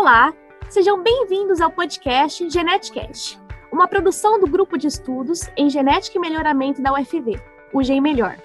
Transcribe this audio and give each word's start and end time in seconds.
Olá, 0.00 0.32
sejam 0.70 1.02
bem-vindos 1.02 1.60
ao 1.60 1.72
podcast 1.72 2.48
Geneticast, 2.48 3.36
uma 3.72 3.88
produção 3.88 4.38
do 4.38 4.46
grupo 4.46 4.78
de 4.78 4.86
estudos 4.86 5.50
em 5.56 5.68
genética 5.68 6.16
e 6.16 6.20
melhoramento 6.20 6.80
da 6.80 6.92
UFV, 6.92 7.42
o 7.72 7.82
Gen 7.82 8.00
Melhor. 8.00 8.36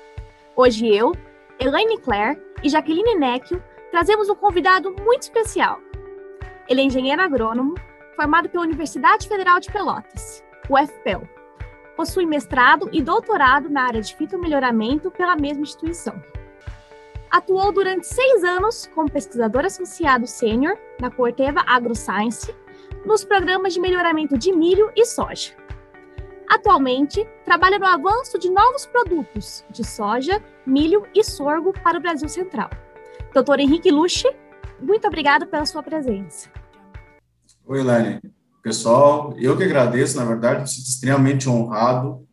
Hoje 0.56 0.88
eu, 0.88 1.12
Elaine 1.60 2.00
Claire 2.00 2.42
e 2.64 2.70
Jaqueline 2.70 3.14
Necchio 3.14 3.64
trazemos 3.92 4.30
um 4.30 4.36
convidado 4.36 4.96
muito 5.04 5.22
especial. 5.22 5.80
Ele 6.68 6.82
é 6.82 6.86
engenheiro 6.86 7.22
agrônomo, 7.22 7.76
formado 8.16 8.50
pela 8.50 8.64
Universidade 8.64 9.28
Federal 9.28 9.60
de 9.60 9.72
Pelotas, 9.72 10.44
UFPEL. 10.68 11.22
Possui 11.96 12.26
mestrado 12.26 12.90
e 12.92 13.00
doutorado 13.00 13.70
na 13.70 13.84
área 13.84 14.02
de 14.02 14.16
fitomelhoramento 14.16 15.12
pela 15.12 15.36
mesma 15.36 15.62
instituição. 15.62 16.20
Atuou 17.30 17.72
durante 17.72 18.08
seis 18.08 18.44
anos 18.44 18.90
como 18.96 19.12
pesquisador 19.12 19.66
associado 19.66 20.26
sênior 20.26 20.80
na 21.00 21.10
Corteva 21.12 21.62
AgroScience, 21.68 22.54
nos 23.06 23.24
programas 23.24 23.74
de 23.74 23.80
melhoramento 23.80 24.38
de 24.38 24.52
milho 24.52 24.92
e 24.96 25.06
soja. 25.06 25.54
Atualmente, 26.50 27.28
trabalha 27.46 27.80
no 27.80 27.86
avanço 27.86 28.38
de 28.38 28.50
novos 28.50 28.86
produtos 28.86 29.66
de 29.70 29.84
soja, 29.84 30.42
milho 30.66 31.06
e 31.16 31.24
sorgo 31.24 31.74
para 31.74 31.98
o 31.98 32.02
Brasil 32.02 32.30
Central. 32.30 32.70
Doutor 33.34 33.60
Henrique 33.60 33.90
Luche, 33.90 34.28
muito 34.80 35.08
obrigado 35.08 35.48
pela 35.48 35.66
sua 35.66 35.82
presença. 35.82 36.50
Oi, 37.66 37.80
Elaine. 37.80 38.22
Pessoal, 38.62 39.34
eu 39.38 39.58
que 39.58 39.64
agradeço, 39.64 40.18
na 40.18 40.26
verdade, 40.26 40.62
me 40.62 40.68
sinto 40.68 40.88
extremamente 40.88 41.50
honrado. 41.50 42.26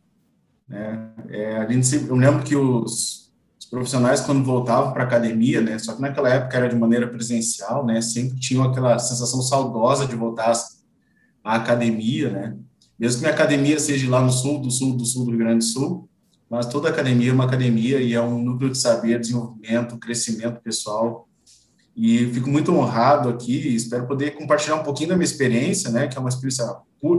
Né? 0.67 1.09
É, 1.29 1.57
a 1.57 1.69
gente 1.69 1.85
sempre, 1.85 2.09
eu 2.09 2.15
lembro 2.15 2.43
que 2.43 2.55
os 2.55 3.30
profissionais 3.71 4.19
quando 4.19 4.43
voltavam 4.43 4.91
para 4.91 5.03
a 5.03 5.05
academia, 5.05 5.61
né, 5.61 5.79
só 5.79 5.95
que 5.95 6.01
naquela 6.01 6.27
época 6.27 6.57
era 6.57 6.67
de 6.67 6.75
maneira 6.75 7.07
presencial, 7.07 7.85
né, 7.85 8.01
sempre 8.01 8.37
tinham 8.37 8.65
aquela 8.65 8.99
sensação 8.99 9.41
saudosa 9.41 10.05
de 10.05 10.13
voltar 10.13 10.53
à 11.41 11.55
academia, 11.55 12.29
né, 12.29 12.57
mesmo 12.99 13.19
que 13.19 13.21
minha 13.21 13.33
academia 13.33 13.79
seja 13.79 14.09
lá 14.09 14.21
no 14.21 14.31
sul, 14.31 14.59
do 14.59 14.69
sul, 14.69 14.97
do 14.97 15.05
sul 15.05 15.23
do 15.23 15.31
Rio 15.31 15.39
Grande 15.39 15.59
do 15.59 15.63
Sul, 15.63 16.09
mas 16.49 16.65
toda 16.65 16.89
academia 16.89 17.31
é 17.31 17.33
uma 17.33 17.45
academia 17.45 18.01
e 18.01 18.13
é 18.13 18.21
um 18.21 18.43
núcleo 18.43 18.69
de 18.69 18.77
saber, 18.77 19.17
desenvolvimento, 19.17 19.97
crescimento 19.97 20.59
pessoal, 20.59 21.29
e 21.95 22.25
fico 22.33 22.49
muito 22.49 22.73
honrado 22.73 23.29
aqui, 23.29 23.73
espero 23.73 24.05
poder 24.05 24.31
compartilhar 24.31 24.75
um 24.75 24.83
pouquinho 24.83 25.09
da 25.09 25.15
minha 25.15 25.23
experiência, 25.23 25.89
né, 25.89 26.09
que 26.09 26.17
é 26.17 26.19
uma 26.19 26.29
experiência 26.29 26.65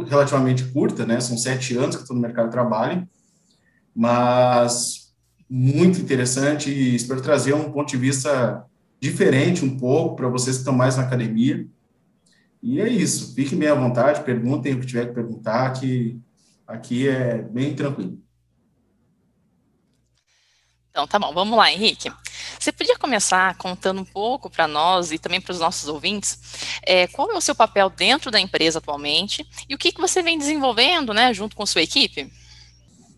relativamente 0.06 0.64
curta, 0.64 1.06
né, 1.06 1.18
são 1.18 1.38
sete 1.38 1.74
anos 1.78 1.96
que 1.96 2.02
estou 2.02 2.14
no 2.14 2.20
mercado 2.20 2.46
de 2.46 2.52
trabalho, 2.52 3.08
mas 3.94 5.01
muito 5.54 6.00
interessante 6.00 6.70
e 6.70 6.94
espero 6.94 7.20
trazer 7.20 7.52
um 7.52 7.70
ponto 7.70 7.90
de 7.90 7.98
vista 7.98 8.64
diferente 8.98 9.62
um 9.62 9.78
pouco 9.78 10.16
para 10.16 10.26
vocês 10.26 10.56
que 10.56 10.62
estão 10.62 10.72
mais 10.72 10.96
na 10.96 11.02
academia. 11.02 11.68
E 12.62 12.80
é 12.80 12.88
isso, 12.88 13.34
fiquem 13.34 13.58
bem 13.58 13.68
à 13.68 13.74
vontade, 13.74 14.24
perguntem 14.24 14.72
o 14.72 14.80
que 14.80 14.86
tiver 14.86 15.08
que 15.08 15.12
perguntar, 15.12 15.74
que 15.74 16.18
aqui 16.66 17.06
é 17.06 17.42
bem 17.42 17.74
tranquilo. 17.74 18.18
Então, 20.90 21.06
tá 21.06 21.18
bom, 21.18 21.34
vamos 21.34 21.58
lá, 21.58 21.70
Henrique. 21.70 22.10
Você 22.58 22.72
podia 22.72 22.96
começar 22.96 23.54
contando 23.58 24.00
um 24.00 24.06
pouco 24.06 24.48
para 24.48 24.66
nós 24.66 25.12
e 25.12 25.18
também 25.18 25.40
para 25.40 25.52
os 25.52 25.60
nossos 25.60 25.86
ouvintes 25.86 26.78
é, 26.82 27.06
qual 27.08 27.30
é 27.30 27.36
o 27.36 27.42
seu 27.42 27.54
papel 27.54 27.90
dentro 27.90 28.30
da 28.30 28.40
empresa 28.40 28.78
atualmente 28.78 29.46
e 29.68 29.74
o 29.74 29.78
que, 29.78 29.92
que 29.92 30.00
você 30.00 30.22
vem 30.22 30.38
desenvolvendo 30.38 31.12
né, 31.12 31.34
junto 31.34 31.54
com 31.54 31.66
sua 31.66 31.82
equipe? 31.82 32.32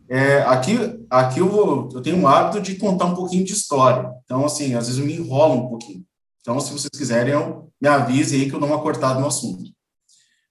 É, 0.09 0.43
aqui 0.43 0.77
aqui 1.09 1.41
eu, 1.41 1.89
eu 1.93 2.03
tenho 2.03 2.21
o 2.21 2.29
hábito 2.29 2.61
de 2.61 2.77
contar 2.77 3.07
um 3.07 3.15
pouquinho 3.15 3.45
de 3.45 3.53
história. 3.53 4.11
Então, 4.25 4.45
assim, 4.45 4.75
às 4.75 4.87
vezes 4.87 5.01
eu 5.01 5.07
me 5.07 5.15
enrolo 5.15 5.55
um 5.55 5.69
pouquinho. 5.69 6.05
Então, 6.41 6.61
se 6.61 6.73
vocês 6.73 6.91
quiserem, 6.91 7.33
eu, 7.33 7.71
me 7.81 7.89
avise 7.89 8.37
aí 8.37 8.49
que 8.49 8.55
eu 8.55 8.61
dou 8.61 8.69
uma 8.69 8.83
cortada 8.83 9.19
no 9.19 9.27
assunto. 9.27 9.65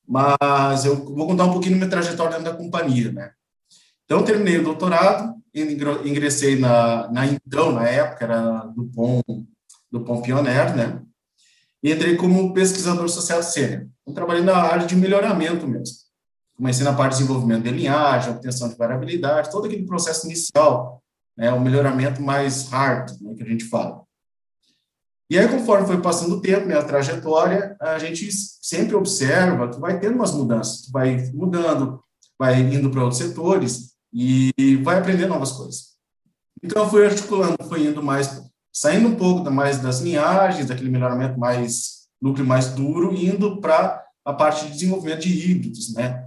Mas 0.08 0.86
eu 0.86 0.96
vou 0.96 1.28
contar 1.28 1.46
um 1.46 1.52
pouquinho 1.52 1.74
da 1.74 1.78
minha 1.78 1.90
trajetória 1.90 2.38
dentro 2.38 2.52
da 2.52 2.58
companhia, 2.58 3.12
né? 3.12 3.32
Então, 4.06 4.24
terminei 4.24 4.58
o 4.58 4.64
doutorado, 4.64 5.36
ingressei 5.54 6.60
na, 6.60 7.10
na 7.12 7.26
então, 7.26 7.72
na 7.72 7.88
época, 7.88 8.26
era 8.26 8.66
do 8.76 8.86
POM, 8.86 9.22
do 9.92 10.02
POM 10.02 10.22
Pioneer, 10.22 10.76
né? 10.76 11.02
E 11.82 11.92
entrei 11.92 12.16
como 12.16 12.54
pesquisador 12.54 13.08
social 13.08 13.44
sênior. 13.44 13.88
Então, 14.02 14.14
trabalhei 14.14 14.44
na 14.44 14.58
área 14.58 14.88
de 14.88 14.96
melhoramento 14.96 15.68
mesmo 15.68 16.03
comecei 16.56 16.84
na 16.84 16.94
parte 16.94 17.14
de 17.14 17.20
desenvolvimento 17.20 17.64
de 17.64 17.72
linhagem, 17.72 18.32
obtenção 18.32 18.70
de 18.70 18.76
variabilidade, 18.76 19.52
todo 19.52 19.66
aquele 19.66 19.86
processo 19.86 20.26
inicial, 20.26 21.02
né, 21.36 21.52
o 21.52 21.60
melhoramento 21.60 22.22
mais 22.22 22.70
hard, 22.70 23.10
né, 23.22 23.34
que 23.36 23.44
a 23.44 23.48
gente 23.48 23.66
fala. 23.66 24.04
E 25.30 25.40
aí, 25.40 25.48
conforme 25.48 25.88
foi 25.88 26.00
passando 26.00 26.36
o 26.36 26.42
tempo, 26.42 26.68
minha 26.68 26.84
trajetória, 26.84 27.76
a 27.80 27.98
gente 27.98 28.30
sempre 28.32 28.96
observa 28.96 29.68
que 29.68 29.80
vai 29.80 30.00
tendo 30.00 30.16
umas 30.16 30.32
mudanças, 30.32 30.88
vai 30.92 31.32
mudando, 31.34 32.04
vai 32.38 32.60
indo 32.60 32.90
para 32.92 33.02
outros 33.02 33.20
setores 33.20 33.94
e 34.14 34.52
vai 34.84 35.00
aprendendo 35.00 35.30
novas 35.30 35.54
coisas. 35.54 35.94
Então, 36.62 36.84
eu 36.84 36.90
fui 36.90 37.06
articulando, 37.06 37.56
fui 37.68 37.88
indo 37.88 38.04
mais, 38.04 38.44
saindo 38.72 39.08
um 39.08 39.16
pouco 39.16 39.50
mais 39.50 39.80
das 39.80 40.02
linhagens, 40.02 40.68
daquele 40.68 40.92
melhoramento 40.92 41.40
mais, 41.40 42.08
núcleo 42.22 42.46
mais 42.46 42.70
duro, 42.70 43.16
indo 43.16 43.60
para 43.60 44.04
a 44.24 44.34
parte 44.34 44.66
de 44.66 44.74
desenvolvimento 44.74 45.22
de 45.22 45.52
híbridos, 45.52 45.94
né? 45.94 46.23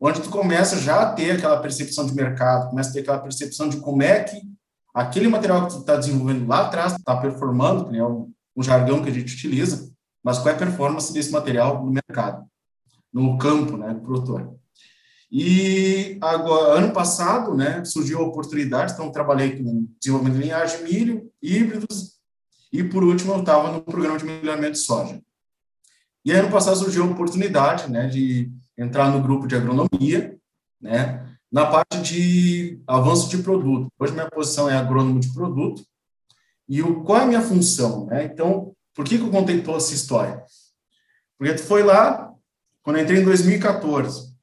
Onde 0.00 0.20
tu 0.20 0.30
começa 0.30 0.78
já 0.78 1.02
a 1.02 1.12
ter 1.12 1.32
aquela 1.32 1.60
percepção 1.60 2.06
de 2.06 2.14
mercado, 2.14 2.70
começa 2.70 2.90
a 2.90 2.92
ter 2.92 3.00
aquela 3.00 3.18
percepção 3.18 3.68
de 3.68 3.78
como 3.78 4.02
é 4.02 4.22
que 4.22 4.40
aquele 4.94 5.28
material 5.28 5.66
que 5.66 5.74
tu 5.74 5.80
está 5.80 5.96
desenvolvendo 5.96 6.46
lá 6.46 6.66
atrás 6.66 6.94
está 6.94 7.16
performando, 7.16 7.88
que 7.88 7.96
é 7.96 8.04
um, 8.04 8.32
um 8.56 8.62
jargão 8.62 9.02
que 9.02 9.08
a 9.08 9.12
gente 9.12 9.34
utiliza, 9.34 9.90
mas 10.22 10.38
qual 10.38 10.50
é 10.50 10.52
a 10.52 10.58
performance 10.58 11.12
desse 11.12 11.30
material 11.30 11.84
no 11.84 11.90
mercado, 11.90 12.44
no 13.12 13.38
campo, 13.38 13.76
né, 13.76 13.94
do 13.94 14.00
produtor. 14.00 14.54
E 15.30 16.16
agora, 16.22 16.78
ano 16.78 16.92
passado, 16.92 17.54
né, 17.54 17.84
surgiu 17.84 18.20
a 18.20 18.26
oportunidade, 18.26 18.92
então 18.92 19.12
trabalhei 19.12 19.62
com 19.62 19.86
desenvolvimento 20.00 20.38
de 20.38 20.42
linhagem 20.42 20.78
de 20.78 20.84
milho, 20.84 21.30
híbridos, 21.42 22.18
e 22.72 22.82
por 22.82 23.04
último 23.04 23.34
eu 23.34 23.40
estava 23.40 23.70
no 23.72 23.82
programa 23.82 24.18
de 24.18 24.24
melhoramento 24.24 24.72
de 24.72 24.78
soja. 24.78 25.20
E 26.24 26.32
ano 26.32 26.50
passado 26.50 26.76
surgiu 26.76 27.04
a 27.04 27.06
oportunidade, 27.06 27.90
né, 27.90 28.06
de 28.06 28.50
entrar 28.78 29.10
no 29.10 29.20
grupo 29.20 29.48
de 29.48 29.56
agronomia, 29.56 30.38
né, 30.80 31.26
na 31.50 31.66
parte 31.66 32.00
de 32.00 32.80
avanço 32.86 33.28
de 33.28 33.38
produto. 33.38 33.88
Hoje 33.98 34.12
minha 34.12 34.30
posição 34.30 34.70
é 34.70 34.76
agrônomo 34.76 35.18
de 35.18 35.32
produto. 35.32 35.82
E 36.68 36.82
o, 36.82 37.02
qual 37.02 37.18
é 37.18 37.22
a 37.24 37.26
minha 37.26 37.42
função? 37.42 38.06
Né? 38.06 38.24
Então, 38.24 38.72
por 38.94 39.04
que, 39.04 39.18
que 39.18 39.24
eu 39.24 39.30
contei 39.30 39.60
toda 39.62 39.78
essa 39.78 39.94
história? 39.94 40.44
Porque 41.38 41.54
tu 41.54 41.62
foi 41.62 41.82
lá, 41.82 42.32
quando 42.82 42.96
eu 42.96 43.02
entrei 43.02 43.20
em 43.20 43.24
2014, 43.24 44.34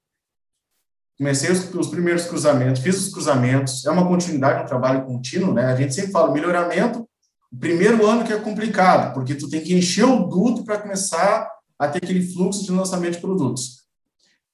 comecei 1.17 1.51
os, 1.51 1.73
os, 1.73 1.87
primeiros 1.87 2.25
cruzamentos, 2.25 2.81
fiz 2.81 2.97
os 2.97 3.13
cruzamentos, 3.13 3.85
é 3.85 3.91
uma 3.91 4.07
continuidade, 4.07 4.63
um 4.63 4.67
trabalho 4.67 5.05
contínuo, 5.05 5.53
né? 5.53 5.65
A 5.65 5.75
gente 5.75 5.93
sempre 5.93 6.11
fala 6.11 6.31
melhoramento, 6.31 7.07
o 7.51 7.57
primeiro 7.57 8.05
ano 8.05 8.25
que 8.25 8.33
é 8.33 8.39
complicado, 8.39 9.13
porque 9.13 9.35
tu 9.35 9.49
tem 9.49 9.61
que 9.61 9.73
encher 9.73 10.05
o 10.05 10.27
duto 10.27 10.65
para 10.65 10.79
começar 10.79 11.49
a 11.77 11.87
ter 11.87 11.99
aquele 11.99 12.25
fluxo 12.25 12.63
de 12.63 12.71
lançamento 12.71 13.15
de 13.15 13.21
produtos. 13.21 13.84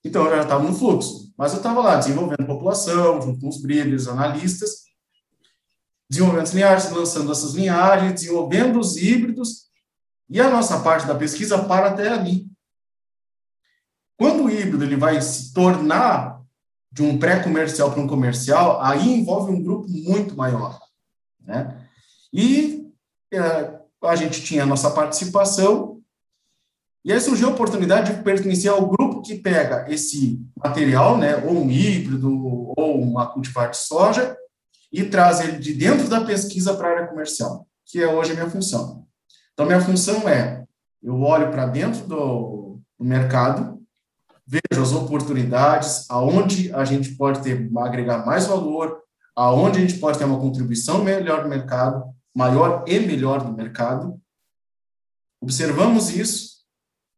Então, 0.04 0.26
eu 0.26 0.36
já 0.38 0.44
estava 0.44 0.64
no 0.64 0.74
fluxo, 0.74 1.32
mas 1.38 1.52
eu 1.52 1.58
estava 1.58 1.82
lá 1.82 1.96
desenvolvendo 1.96 2.46
população, 2.46 3.22
junto 3.22 3.40
com 3.40 3.50
os 3.50 3.62
breeders, 3.62 4.08
analistas, 4.08 4.86
desenvolvendo 6.10 6.44
as 6.44 6.54
linhagens, 6.54 6.92
lançando 6.92 7.32
essas 7.32 7.54
linhagens, 7.54 8.14
desenvolvendo 8.14 8.80
os 8.80 8.98
híbridos, 8.98 9.70
e 10.30 10.40
a 10.40 10.50
nossa 10.50 10.80
parte 10.80 11.06
da 11.06 11.14
pesquisa 11.14 11.64
para 11.66 11.90
até 11.90 12.08
ali. 12.08 12.48
Quando 14.18 14.46
o 14.46 14.50
híbrido 14.50 14.84
ele 14.84 14.96
vai 14.96 15.22
se 15.22 15.54
tornar 15.54 16.42
de 16.92 17.02
um 17.02 17.18
pré-comercial 17.18 17.92
para 17.92 18.02
um 18.02 18.08
comercial, 18.08 18.82
aí 18.82 19.10
envolve 19.10 19.52
um 19.52 19.62
grupo 19.62 19.90
muito 19.90 20.36
maior. 20.36 20.80
Né? 21.40 21.88
E 22.32 22.90
é, 23.34 23.80
a 24.04 24.16
gente 24.16 24.42
tinha 24.42 24.64
a 24.64 24.66
nossa 24.66 24.92
participação, 24.92 26.02
e 27.04 27.12
aí 27.12 27.20
surgiu 27.20 27.50
a 27.50 27.52
oportunidade 27.52 28.16
de 28.16 28.24
pertencer 28.24 28.72
ao 28.72 28.88
grupo 28.88 29.11
que 29.22 29.36
pega 29.36 29.86
esse 29.90 30.42
material, 30.64 31.18
né, 31.18 31.38
ou 31.38 31.64
um 31.64 31.70
híbrido, 31.70 32.74
ou 32.78 33.02
uma 33.02 33.28
cultivar 33.28 33.70
de 33.70 33.78
soja, 33.78 34.36
e 34.92 35.04
traz 35.04 35.40
ele 35.40 35.58
de 35.58 35.74
dentro 35.74 36.08
da 36.10 36.26
pesquisa 36.26 36.74
para 36.74 36.88
a 36.88 36.92
área 36.92 37.08
comercial, 37.08 37.68
que 37.86 38.02
é 38.02 38.08
hoje 38.08 38.32
a 38.32 38.36
minha 38.36 38.50
função. 38.50 39.06
Então, 39.54 39.66
minha 39.66 39.82
função 39.82 40.28
é, 40.28 40.66
eu 41.02 41.20
olho 41.22 41.50
para 41.52 41.66
dentro 41.66 42.06
do, 42.06 42.80
do 43.00 43.06
mercado, 43.06 43.82
vejo 44.46 44.82
as 44.82 44.92
oportunidades, 44.92 46.10
aonde 46.10 46.74
a 46.74 46.84
gente 46.84 47.16
pode 47.16 47.42
ter, 47.42 47.70
agregar 47.78 48.26
mais 48.26 48.48
valor, 48.48 49.02
aonde 49.36 49.78
a 49.78 49.82
gente 49.82 50.00
pode 50.00 50.18
ter 50.18 50.26
uma 50.26 50.40
contribuição 50.40 51.04
melhor 51.04 51.44
no 51.44 51.50
mercado, 51.50 52.04
maior 52.36 52.84
e 52.88 53.00
melhor 53.00 53.44
no 53.44 53.54
mercado. 53.54 54.20
Observamos 55.40 56.10
isso, 56.10 56.61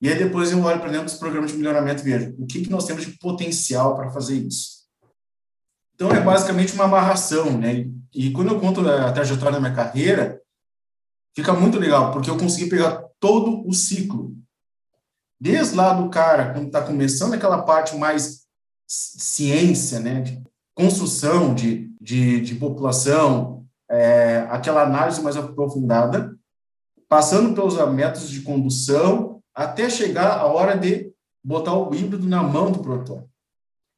e 0.03 0.09
aí 0.09 0.17
depois 0.17 0.51
eu 0.51 0.61
olho 0.61 0.81
para 0.81 0.91
dentro 0.91 1.05
dos 1.05 1.13
programas 1.13 1.51
de 1.51 1.57
melhoramento 1.57 2.01
e 2.01 2.03
vejo 2.03 2.35
o 2.37 2.45
que, 2.45 2.63
que 2.63 2.69
nós 2.69 2.85
temos 2.85 3.05
de 3.05 3.17
potencial 3.17 3.95
para 3.95 4.11
fazer 4.11 4.35
isso. 4.35 4.83
Então 5.95 6.11
é 6.11 6.19
basicamente 6.19 6.73
uma 6.73 6.83
amarração, 6.83 7.57
né? 7.57 7.89
E 8.13 8.29
quando 8.31 8.49
eu 8.49 8.59
conto 8.59 8.85
a 8.85 9.13
trajetória 9.13 9.53
da 9.53 9.61
minha 9.61 9.73
carreira, 9.73 10.41
fica 11.33 11.53
muito 11.53 11.79
legal, 11.79 12.11
porque 12.11 12.29
eu 12.29 12.37
consegui 12.37 12.69
pegar 12.69 13.01
todo 13.17 13.65
o 13.65 13.71
ciclo 13.71 14.35
desde 15.39 15.73
lá 15.73 15.93
do 15.93 16.09
cara, 16.09 16.51
quando 16.51 16.65
está 16.67 16.81
começando 16.81 17.33
aquela 17.33 17.61
parte 17.61 17.95
mais 17.95 18.43
ciência, 18.85 20.01
né, 20.01 20.19
de 20.19 20.43
construção 20.75 21.55
de, 21.55 21.89
de, 22.01 22.41
de 22.41 22.55
população, 22.55 23.65
é, 23.89 24.45
aquela 24.49 24.83
análise 24.83 25.21
mais 25.21 25.37
aprofundada, 25.37 26.37
passando 27.07 27.55
pelos 27.55 27.75
métodos 27.93 28.29
de 28.29 28.41
condução, 28.41 29.32
até 29.53 29.89
chegar 29.89 30.37
a 30.37 30.45
hora 30.45 30.77
de 30.77 31.11
botar 31.43 31.73
o 31.73 31.93
híbrido 31.93 32.27
na 32.27 32.41
mão 32.41 32.71
do 32.71 32.79
produtor. 32.79 33.25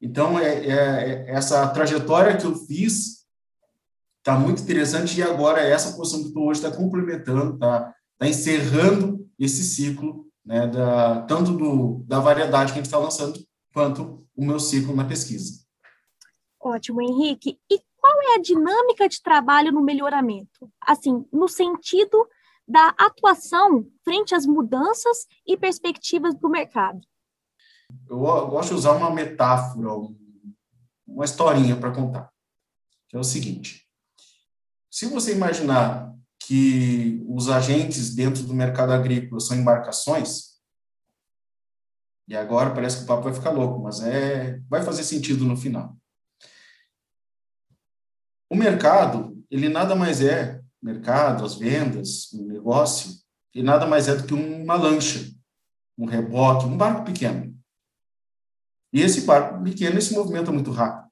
Então, 0.00 0.38
é, 0.38 0.66
é, 0.66 0.72
é 0.72 1.30
essa 1.30 1.66
trajetória 1.68 2.36
que 2.36 2.44
eu 2.44 2.54
fiz 2.54 3.24
está 4.18 4.38
muito 4.38 4.60
interessante 4.60 5.18
e 5.18 5.22
agora 5.22 5.60
essa 5.60 5.96
posição 5.96 6.20
que 6.20 6.28
estou 6.28 6.48
hoje 6.48 6.60
está 6.60 6.76
complementando, 6.76 7.54
está 7.54 7.94
tá 8.18 8.26
encerrando 8.26 9.24
esse 9.38 9.62
ciclo, 9.62 10.26
né, 10.44 10.66
da, 10.66 11.22
tanto 11.22 11.52
do, 11.52 12.04
da 12.06 12.18
variedade 12.18 12.72
que 12.72 12.78
a 12.78 12.82
gente 12.82 12.86
está 12.86 12.98
lançando, 12.98 13.38
quanto 13.72 14.26
o 14.34 14.44
meu 14.44 14.58
ciclo 14.58 14.94
na 14.96 15.04
pesquisa. 15.04 15.64
Ótimo, 16.60 17.00
Henrique. 17.00 17.58
E 17.70 17.80
qual 17.96 18.20
é 18.22 18.34
a 18.34 18.40
dinâmica 18.40 19.08
de 19.08 19.22
trabalho 19.22 19.70
no 19.70 19.82
melhoramento? 19.82 20.68
Assim, 20.80 21.24
no 21.32 21.46
sentido 21.46 22.26
da 22.66 22.88
atuação 22.98 23.86
frente 24.04 24.34
às 24.34 24.44
mudanças 24.44 25.26
e 25.46 25.56
perspectivas 25.56 26.34
do 26.34 26.48
mercado. 26.48 27.00
Eu 28.08 28.18
gosto 28.18 28.70
de 28.70 28.74
usar 28.74 28.92
uma 28.92 29.10
metáfora, 29.10 29.90
uma 31.06 31.24
historinha 31.24 31.76
para 31.76 31.92
contar, 31.92 32.32
que 33.08 33.16
é 33.16 33.20
o 33.20 33.24
seguinte: 33.24 33.86
se 34.90 35.06
você 35.06 35.32
imaginar 35.32 36.12
que 36.40 37.24
os 37.28 37.48
agentes 37.48 38.14
dentro 38.14 38.42
do 38.42 38.54
mercado 38.54 38.92
agrícola 38.92 39.40
são 39.40 39.56
embarcações, 39.56 40.56
e 42.28 42.36
agora 42.36 42.74
parece 42.74 42.98
que 42.98 43.04
o 43.04 43.06
papo 43.06 43.22
vai 43.22 43.34
ficar 43.34 43.50
louco, 43.50 43.80
mas 43.80 44.00
é 44.02 44.58
vai 44.68 44.82
fazer 44.82 45.04
sentido 45.04 45.44
no 45.44 45.56
final. 45.56 45.96
O 48.50 48.56
mercado, 48.56 49.44
ele 49.50 49.68
nada 49.68 49.94
mais 49.94 50.20
é 50.20 50.60
mercado, 50.86 51.44
as 51.44 51.56
vendas, 51.56 52.32
o 52.32 52.46
negócio, 52.46 53.10
e 53.52 53.62
nada 53.62 53.86
mais 53.86 54.06
é 54.06 54.14
do 54.14 54.24
que 54.24 54.34
uma 54.34 54.76
lancha, 54.76 55.28
um 55.98 56.06
reboque, 56.06 56.66
um 56.66 56.76
barco 56.76 57.04
pequeno. 57.04 57.52
E 58.92 59.00
esse 59.00 59.22
barco 59.22 59.62
pequeno 59.64 60.00
se 60.00 60.14
movimenta 60.14 60.52
muito 60.52 60.70
rápido. 60.70 61.10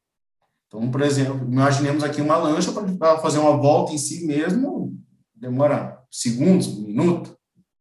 Então, 0.69 0.91
por 0.91 1.03
exemplo, 1.03 1.47
imaginemos 1.51 2.05
aqui 2.05 2.21
uma 2.21 2.37
lancha 2.37 2.71
para 2.99 3.19
fazer 3.19 3.39
uma 3.39 3.57
volta 3.57 3.93
em 3.93 3.99
si 3.99 4.27
mesmo, 4.27 4.97
demora 5.35 6.01
segundos, 6.11 6.69
um 6.69 6.83
minuto, 6.83 7.37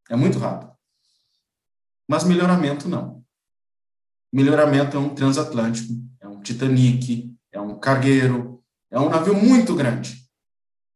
é 0.10 0.16
muito 0.16 0.40
rápido. 0.40 0.72
Mas 2.08 2.24
melhoramento 2.24 2.90
não. 2.90 3.24
Melhoramento 4.32 4.98
é 4.98 5.00
um 5.00 5.14
transatlântico, 5.14 5.94
é 6.20 6.28
um 6.28 6.42
Titanic, 6.42 7.32
é 7.52 7.62
um 7.62 7.80
cargueiro, 7.80 8.64
é 8.90 9.00
um 9.00 9.10
navio 9.10 9.36
muito 9.36 9.76
grande. 9.76 10.23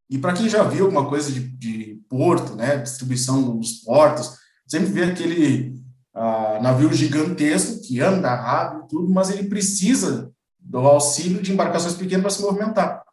E 0.10 0.18
para 0.18 0.34
quem 0.34 0.50
já 0.50 0.64
viu 0.64 0.86
alguma 0.86 1.08
coisa 1.08 1.32
de, 1.32 1.40
de, 1.40 2.02
porto, 2.10 2.56
né, 2.56 2.78
distribuição 2.78 3.58
dos 3.58 3.74
portos, 3.82 4.38
sempre 4.66 4.88
vê 4.92 5.04
aquele 5.04 5.76
uh, 6.16 6.62
navio 6.62 6.94
gigantesco 6.94 7.82
que 7.82 8.00
anda 8.00 8.34
rápido 8.34 8.88
tudo, 8.88 9.14
mas 9.14 9.30
ele 9.30 9.50
precisa 9.50 10.32
do 10.58 10.80
auxílio 10.80 11.42
de 11.42 11.52
embarcações 11.52 11.96
pequenas 11.96 12.22
para 12.22 12.30
se 12.30 12.42
movimentar. 12.42 13.04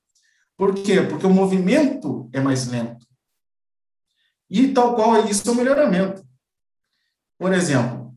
Por 0.56 0.75
quê? 0.75 1.02
Porque 1.02 1.26
o 1.26 1.31
movimento 1.31 2.29
é 2.32 2.41
mais 2.41 2.69
lento. 2.69 3.05
E 4.49 4.69
tal 4.69 4.94
qual 4.94 5.17
é 5.17 5.29
isso 5.29 5.49
é 5.49 5.52
o 5.52 5.55
melhoramento. 5.56 6.25
Por 7.37 7.52
exemplo, 7.52 8.14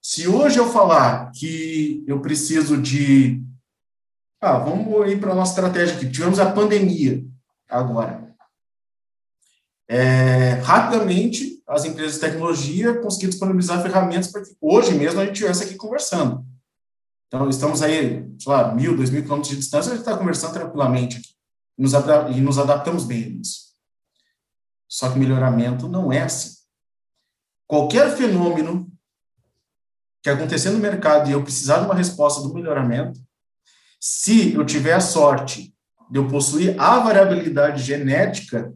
se 0.00 0.26
hoje 0.26 0.58
eu 0.58 0.70
falar 0.70 1.30
que 1.32 2.02
eu 2.06 2.20
preciso 2.20 2.80
de. 2.80 3.42
Ah, 4.40 4.58
vamos 4.58 5.10
ir 5.10 5.20
para 5.20 5.32
a 5.32 5.34
nossa 5.34 5.52
estratégia 5.52 5.96
aqui. 5.96 6.10
Tivemos 6.10 6.38
a 6.38 6.50
pandemia 6.50 7.24
agora. 7.68 8.34
É, 9.86 10.54
rapidamente, 10.62 11.62
as 11.66 11.84
empresas 11.84 12.14
de 12.14 12.20
tecnologia 12.20 13.00
conseguiram 13.00 13.30
disponibilizar 13.30 13.82
ferramentas 13.82 14.30
para 14.30 14.42
que 14.42 14.56
hoje 14.60 14.94
mesmo 14.94 15.20
a 15.20 15.26
gente 15.26 15.34
estivesse 15.34 15.64
aqui 15.64 15.74
conversando. 15.76 16.44
Então, 17.26 17.48
estamos 17.48 17.82
aí, 17.82 18.24
sei 18.38 18.52
lá, 18.52 18.74
mil, 18.74 18.96
dois 18.96 19.10
mil 19.10 19.22
quilômetros 19.22 19.50
de 19.50 19.60
distância, 19.60 19.92
a 19.92 19.96
gente 19.96 20.06
está 20.06 20.16
conversando 20.16 20.52
tranquilamente 20.52 21.18
aqui. 21.18 21.34
E 21.76 21.82
nos, 21.82 21.92
e 21.92 22.40
nos 22.40 22.58
adaptamos 22.58 23.04
bem 23.04 23.24
a 23.24 23.28
isso. 23.28 23.74
Só 24.88 25.10
que 25.10 25.18
melhoramento 25.18 25.88
não 25.88 26.12
é 26.12 26.22
assim. 26.22 26.54
Qualquer 27.66 28.16
fenômeno 28.16 28.90
que 30.22 30.30
acontecer 30.30 30.70
no 30.70 30.78
mercado 30.78 31.28
e 31.28 31.32
eu 31.32 31.42
precisar 31.42 31.80
de 31.80 31.86
uma 31.86 31.94
resposta 31.94 32.40
do 32.40 32.54
melhoramento, 32.54 33.20
se 34.00 34.54
eu 34.54 34.64
tiver 34.64 34.94
a 34.94 35.00
sorte 35.00 35.73
de 36.10 36.18
eu 36.18 36.28
possuir 36.28 36.78
a 36.80 36.98
variabilidade 36.98 37.82
genética 37.82 38.72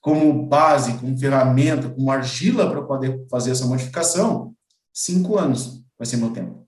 como 0.00 0.46
base, 0.46 0.98
como 0.98 1.18
ferramenta, 1.18 1.90
como 1.90 2.10
argila 2.10 2.70
para 2.70 2.82
poder 2.82 3.26
fazer 3.28 3.50
essa 3.50 3.66
modificação, 3.66 4.54
cinco 4.92 5.38
anos 5.38 5.84
vai 5.98 6.06
ser 6.06 6.16
meu 6.16 6.32
tempo. 6.32 6.66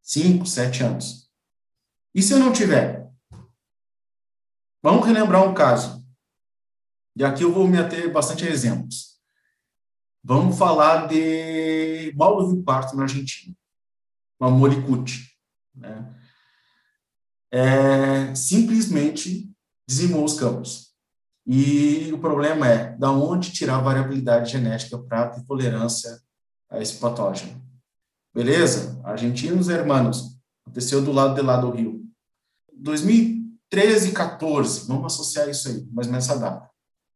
Cinco, 0.00 0.46
sete 0.46 0.82
anos. 0.82 1.28
E 2.14 2.22
se 2.22 2.32
eu 2.32 2.38
não 2.38 2.52
tiver? 2.52 3.08
Vamos 4.82 5.06
relembrar 5.06 5.42
um 5.48 5.54
caso. 5.54 6.04
E 7.16 7.24
aqui 7.24 7.42
eu 7.42 7.52
vou 7.52 7.66
me 7.66 7.78
ater 7.78 8.12
bastante 8.12 8.46
a 8.46 8.50
exemplos. 8.50 9.20
Vamos 10.22 10.56
falar 10.56 11.08
de 11.08 12.12
Mauro 12.16 12.46
do 12.46 12.62
Parto, 12.62 12.96
na 12.96 13.02
Argentina. 13.02 13.54
Uma 14.38 14.50
molicute. 14.50 15.36
Né? 15.74 16.14
É, 17.52 18.34
simplesmente 18.34 19.52
dizimou 19.86 20.24
os 20.24 20.34
campos. 20.34 20.92
E 21.46 22.10
o 22.12 22.18
problema 22.18 22.66
é 22.68 22.96
da 22.96 23.10
onde 23.10 23.52
tirar 23.52 23.80
variabilidade 23.80 24.50
genética 24.50 24.96
para 24.96 25.28
ter 25.28 25.44
tolerância 25.44 26.18
a 26.70 26.80
esse 26.80 26.94
patógeno. 26.94 27.60
Beleza? 28.34 28.98
Argentinos 29.04 29.68
hermanos. 29.68 30.38
Aconteceu 30.64 31.02
do 31.02 31.12
lado 31.12 31.34
de 31.34 31.42
lá 31.42 31.56
do 31.56 31.70
rio. 31.70 32.02
2013, 32.72 34.12
14, 34.12 34.86
vamos 34.86 35.12
associar 35.12 35.48
isso 35.48 35.68
aí, 35.68 35.86
mas 35.92 36.06
nessa 36.06 36.38
data. 36.38 36.70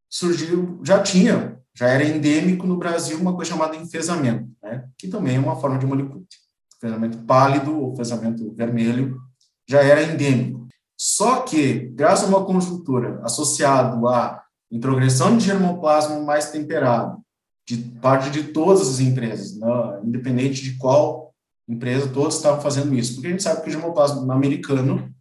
Surgiu, 0.08 0.80
já 0.84 1.02
tinha, 1.02 1.58
já 1.74 1.88
era 1.88 2.04
endêmico 2.04 2.66
no 2.66 2.76
Brasil 2.76 3.18
uma 3.18 3.34
coisa 3.34 3.52
chamada 3.52 3.76
enfesamento, 3.76 4.48
né? 4.62 4.88
que 4.98 5.08
também 5.08 5.36
é 5.36 5.40
uma 5.40 5.56
forma 5.56 5.78
de 5.78 5.86
molicute. 5.86 6.38
Enfesamento 6.76 7.18
pálido 7.18 7.80
ou 7.80 7.92
enfesamento 7.92 8.52
vermelho, 8.54 9.20
já 9.68 9.82
era 9.82 10.02
endêmico. 10.02 10.66
Só 10.96 11.40
que, 11.42 11.90
graças 11.94 12.24
a 12.24 12.28
uma 12.28 12.44
conjuntura 12.44 13.20
associado 13.22 14.08
à 14.08 14.42
introgressão 14.70 15.36
de 15.36 15.44
germoplasma 15.44 16.20
mais 16.20 16.50
temperado, 16.50 17.18
de 17.66 17.76
parte 18.00 18.30
de 18.30 18.44
todas 18.44 18.88
as 18.88 19.00
empresas, 19.00 19.58
né? 19.58 20.00
independente 20.04 20.62
de 20.62 20.76
qual 20.76 21.34
empresa, 21.68 22.08
todos 22.08 22.36
estavam 22.36 22.60
fazendo 22.60 22.94
isso, 22.94 23.14
porque 23.14 23.26
a 23.26 23.30
gente 23.30 23.42
sabe 23.42 23.62
que 23.62 23.68
o 23.68 23.72
germoplasma 23.72 24.32
americano 24.32 25.12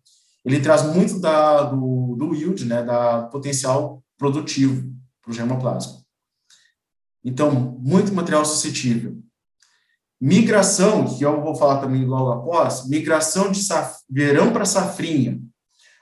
ele 0.46 0.60
traz 0.60 0.84
muito 0.94 1.20
da, 1.20 1.64
do, 1.64 2.16
do 2.16 2.36
yield, 2.36 2.66
né, 2.66 2.84
da 2.84 3.24
potencial 3.24 4.04
produtivo 4.16 4.94
para 5.24 5.32
o 5.32 5.34
germoplasma. 5.34 6.04
Então, 7.24 7.80
muito 7.82 8.14
material 8.14 8.46
suscetível. 8.46 9.18
Migração, 10.20 11.06
que 11.06 11.24
eu 11.24 11.42
vou 11.42 11.56
falar 11.56 11.82
também 11.82 12.06
logo 12.06 12.32
após, 12.32 12.88
migração 12.88 13.52
de 13.52 13.62
saf... 13.62 14.00
verão 14.10 14.54
para 14.54 14.66
safrinha, 14.66 15.40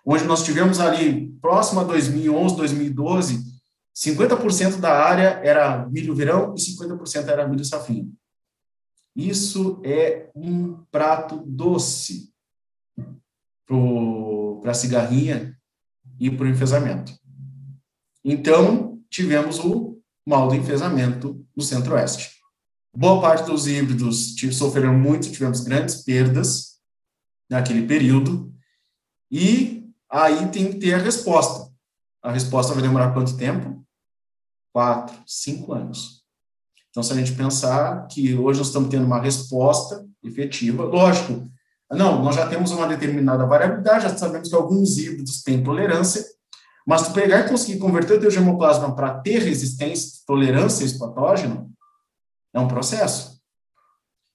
onde 0.05 0.23
nós 0.25 0.43
tivemos 0.43 0.79
ali, 0.79 1.31
próximo 1.41 1.81
a 1.81 1.83
2011, 1.83 2.55
2012, 2.55 3.53
50% 3.95 4.79
da 4.79 4.91
área 4.91 5.39
era 5.43 5.87
milho 5.87 6.15
verão 6.15 6.53
e 6.55 6.59
50% 6.59 7.27
era 7.27 7.47
milho 7.47 7.65
safrinha. 7.65 8.07
Isso 9.15 9.79
é 9.83 10.29
um 10.35 10.83
prato 10.91 11.43
doce 11.45 12.31
para 14.61 14.71
a 14.71 14.73
cigarrinha 14.73 15.57
e 16.19 16.29
para 16.31 16.45
o 16.45 16.49
enfesamento. 16.49 17.13
Então, 18.23 18.99
tivemos 19.09 19.59
o 19.59 19.99
mal 20.25 20.47
do 20.47 20.55
enfesamento 20.55 21.45
no 21.55 21.61
centro-oeste. 21.61 22.42
Boa 22.95 23.19
parte 23.19 23.49
dos 23.49 23.65
híbridos 23.65 24.35
sofreram 24.51 24.93
muito, 24.93 25.31
tivemos 25.31 25.61
grandes 25.61 26.03
perdas 26.03 26.77
naquele 27.49 27.87
período, 27.87 28.53
e 29.31 29.89
aí 30.07 30.47
tem 30.49 30.71
que 30.71 30.77
ter 30.77 30.93
a 30.93 30.99
resposta. 30.99 31.73
A 32.21 32.31
resposta 32.31 32.71
vai 32.73 32.83
demorar 32.83 33.11
quanto 33.11 33.35
tempo? 33.35 33.83
Quatro, 34.71 35.15
cinco 35.25 35.73
anos. 35.73 36.23
Então, 36.91 37.01
se 37.01 37.11
a 37.11 37.15
gente 37.15 37.33
pensar 37.33 38.07
que 38.07 38.35
hoje 38.35 38.59
nós 38.59 38.67
estamos 38.67 38.89
tendo 38.89 39.07
uma 39.07 39.19
resposta 39.19 40.05
efetiva, 40.23 40.83
lógico, 40.83 41.49
não, 41.91 42.23
nós 42.23 42.35
já 42.35 42.47
temos 42.47 42.69
uma 42.69 42.87
determinada 42.87 43.43
variabilidade, 43.47 44.03
já 44.03 44.15
sabemos 44.15 44.49
que 44.49 44.55
alguns 44.55 44.99
híbridos 44.99 45.41
têm 45.41 45.63
tolerância, 45.63 46.23
mas 46.85 47.07
tu 47.07 47.13
pegar 47.13 47.39
e 47.39 47.49
conseguir 47.49 47.79
converter 47.79 48.17
o 48.17 48.21
teu 48.21 48.29
germoplasma 48.29 48.95
para 48.95 49.15
ter 49.19 49.39
resistência, 49.39 50.21
tolerância 50.27 50.83
a 50.83 50.85
esse 50.85 50.99
patógeno, 50.99 51.73
é 52.53 52.59
um 52.59 52.67
processo. 52.67 53.41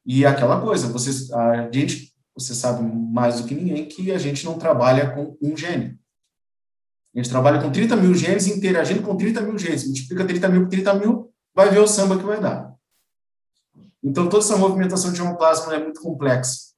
E 0.04 0.25
aquela 0.26 0.60
coisa, 0.60 0.88
vocês, 0.88 1.30
a 1.30 1.70
gente, 1.70 2.14
você 2.34 2.54
sabe 2.54 2.82
mais 2.82 3.40
do 3.40 3.46
que 3.46 3.54
ninguém 3.54 3.87
que 3.87 4.10
a 4.10 4.18
gente 4.18 4.44
não 4.44 4.58
trabalha 4.58 5.10
com 5.10 5.37
um 5.40 5.56
gene. 5.56 5.98
A 7.14 7.18
gente 7.18 7.30
trabalha 7.30 7.60
com 7.60 7.70
30 7.70 7.96
mil 7.96 8.14
genes 8.14 8.46
interagindo 8.46 9.02
com 9.02 9.16
30 9.16 9.40
mil 9.42 9.58
genes. 9.58 9.84
Multiplica 9.84 10.26
30 10.26 10.48
mil 10.48 10.62
por 10.62 10.70
30 10.70 10.94
mil, 10.94 11.32
vai 11.54 11.70
ver 11.70 11.80
o 11.80 11.87
samba 11.87 12.18
que 12.18 12.25
vai 12.25 12.40
dar. 12.40 12.75
Então, 14.02 14.28
toda 14.28 14.44
essa 14.44 14.56
movimentação 14.56 15.12
de 15.12 15.20
homoplasma 15.20 15.75
é 15.75 15.82
muito 15.82 16.00
complexa. 16.00 16.68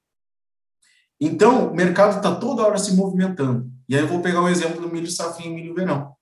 Então, 1.20 1.70
o 1.70 1.74
mercado 1.74 2.16
está 2.16 2.34
toda 2.34 2.62
hora 2.62 2.78
se 2.78 2.94
movimentando. 2.94 3.70
E 3.88 3.94
aí 3.94 4.02
eu 4.02 4.08
vou 4.08 4.22
pegar 4.22 4.40
o 4.40 4.44
um 4.44 4.48
exemplo 4.48 4.80
do 4.80 4.90
milho 4.90 5.10
safrinha 5.10 5.50
e 5.50 5.54
milho 5.54 5.74
verão. 5.74 6.14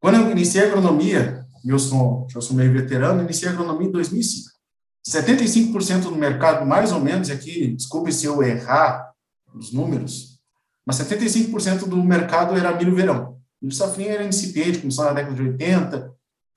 Quando 0.00 0.16
eu 0.16 0.30
iniciei 0.30 0.64
a 0.64 0.66
agronomia, 0.66 1.46
eu 1.70 1.78
sou, 1.78 2.26
eu 2.34 2.40
sou 2.40 2.56
meio 2.56 2.72
veterano, 2.72 3.22
iniciei 3.22 3.48
a 3.48 3.52
agronomia 3.52 3.88
em 3.88 3.92
2005. 3.92 4.58
75% 5.06 6.02
do 6.02 6.16
mercado, 6.16 6.66
mais 6.66 6.92
ou 6.92 7.00
menos, 7.00 7.30
aqui, 7.30 7.68
desculpe 7.74 8.12
se 8.12 8.26
eu 8.26 8.42
errar 8.42 9.12
os 9.54 9.72
números, 9.72 10.38
mas 10.84 10.96
75% 10.96 11.86
do 11.86 12.02
mercado 12.02 12.56
era 12.56 12.76
milho 12.76 12.94
verão. 12.94 13.38
Milho 13.60 13.74
safrinha 13.74 14.12
era 14.12 14.24
incipiente, 14.24 14.78
começou 14.78 15.04
na 15.04 15.12
década 15.12 15.34
de 15.34 15.42
80, 15.42 16.12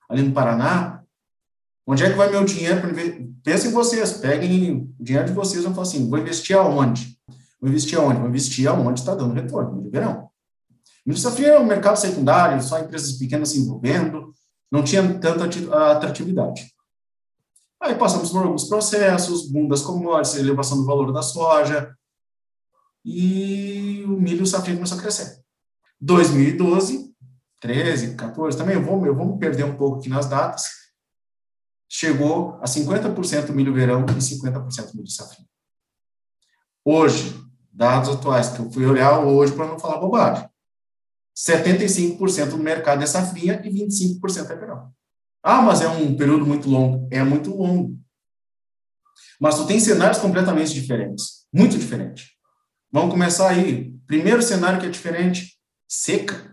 ali 0.10 0.22
no 0.22 0.34
Paraná. 0.34 1.01
Onde 1.86 2.03
é 2.03 2.10
que 2.10 2.18
vai 2.18 2.30
meu 2.30 2.44
dinheiro? 2.46 2.82
Pensem 3.44 3.72
em 3.72 3.74
vocês, 3.74 4.13
peguem 4.13 4.94
o 5.00 5.03
dinheiro 5.03 5.27
de 5.27 5.34
vocês 5.34 5.62
e 5.62 5.65
vão 5.65 5.74
falar 5.74 5.88
assim, 5.88 6.10
vou 6.10 6.20
investir 6.20 6.56
aonde? 6.56 7.18
Vou 7.60 7.70
investir 7.70 7.98
aonde? 7.98 8.20
Vou 8.20 8.30
investir 8.30 8.68
aonde 8.68 9.00
está 9.00 9.15
dando 9.15 9.34
retorno, 9.34 9.75
milho 9.75 9.91
verão. 9.91 10.30
Milho 11.06 11.20
safrinha 11.20 11.50
é 11.50 11.60
um 11.60 11.65
mercado 11.65 11.98
secundário, 11.98 12.62
só 12.62 12.80
empresas 12.80 13.13
pequenas 13.13 13.50
se 13.50 13.60
envolvendo, 13.60 14.34
não 14.72 14.84
tinha 14.84 15.20
tanta 15.20 15.44
atratividade. 15.92 16.74
Aí 17.82 17.96
passamos 17.96 18.30
por 18.30 18.44
alguns 18.44 18.66
processos, 18.66 19.50
boom 19.50 19.68
das 19.68 19.82
commodities, 19.82 20.36
elevação 20.36 20.78
do 20.78 20.86
valor 20.86 21.12
da 21.12 21.22
soja, 21.22 21.96
e 23.04 24.04
o 24.06 24.12
milho 24.12 24.46
safrinha 24.46 24.78
começou 24.78 24.98
a 24.98 25.01
crescer. 25.01 25.42
2012, 26.00 27.13
13, 27.60 28.16
14, 28.16 28.58
também 28.58 28.75
eu 28.75 28.84
vou, 28.84 29.06
eu 29.06 29.16
vou 29.16 29.25
me 29.25 29.40
perder 29.40 29.66
um 29.66 29.75
pouco 29.75 30.00
aqui 30.00 30.10
nas 30.10 30.28
datas, 30.28 30.66
chegou 31.90 32.58
a 32.62 32.66
50% 32.66 33.50
milho 33.50 33.74
verão 33.74 34.06
e 34.06 34.22
50% 34.22 34.94
milho 34.94 35.10
safrinha. 35.10 35.48
Hoje, 36.86 37.40
dados 37.72 38.10
atuais 38.10 38.50
que 38.50 38.60
eu 38.60 38.72
fui 38.72 38.86
olhar 38.86 39.20
hoje 39.20 39.54
para 39.54 39.68
não 39.68 39.80
falar 39.80 40.00
bobagem, 40.00 40.48
75% 41.36 42.50
do 42.50 42.58
mercado 42.58 43.04
é 43.04 43.06
safrinha 43.06 43.62
e 43.64 43.70
25% 43.70 44.50
é 44.50 44.56
verão. 44.56 44.92
Ah, 45.44 45.62
mas 45.62 45.82
é 45.82 45.88
um 45.88 46.16
período 46.16 46.46
muito 46.46 46.70
longo. 46.70 47.08
É 47.12 47.24
muito 47.24 47.56
longo. 47.56 47.98
Mas 49.40 49.56
tu 49.56 49.66
tem 49.66 49.80
cenários 49.80 50.20
completamente 50.20 50.74
diferentes. 50.74 51.48
Muito 51.52 51.78
diferentes. 51.78 52.30
Vamos 52.92 53.12
começar 53.12 53.50
aí. 53.50 53.92
Primeiro 54.06 54.42
cenário 54.42 54.80
que 54.80 54.86
é 54.86 54.90
diferente, 54.90 55.58
seca. 55.88 56.52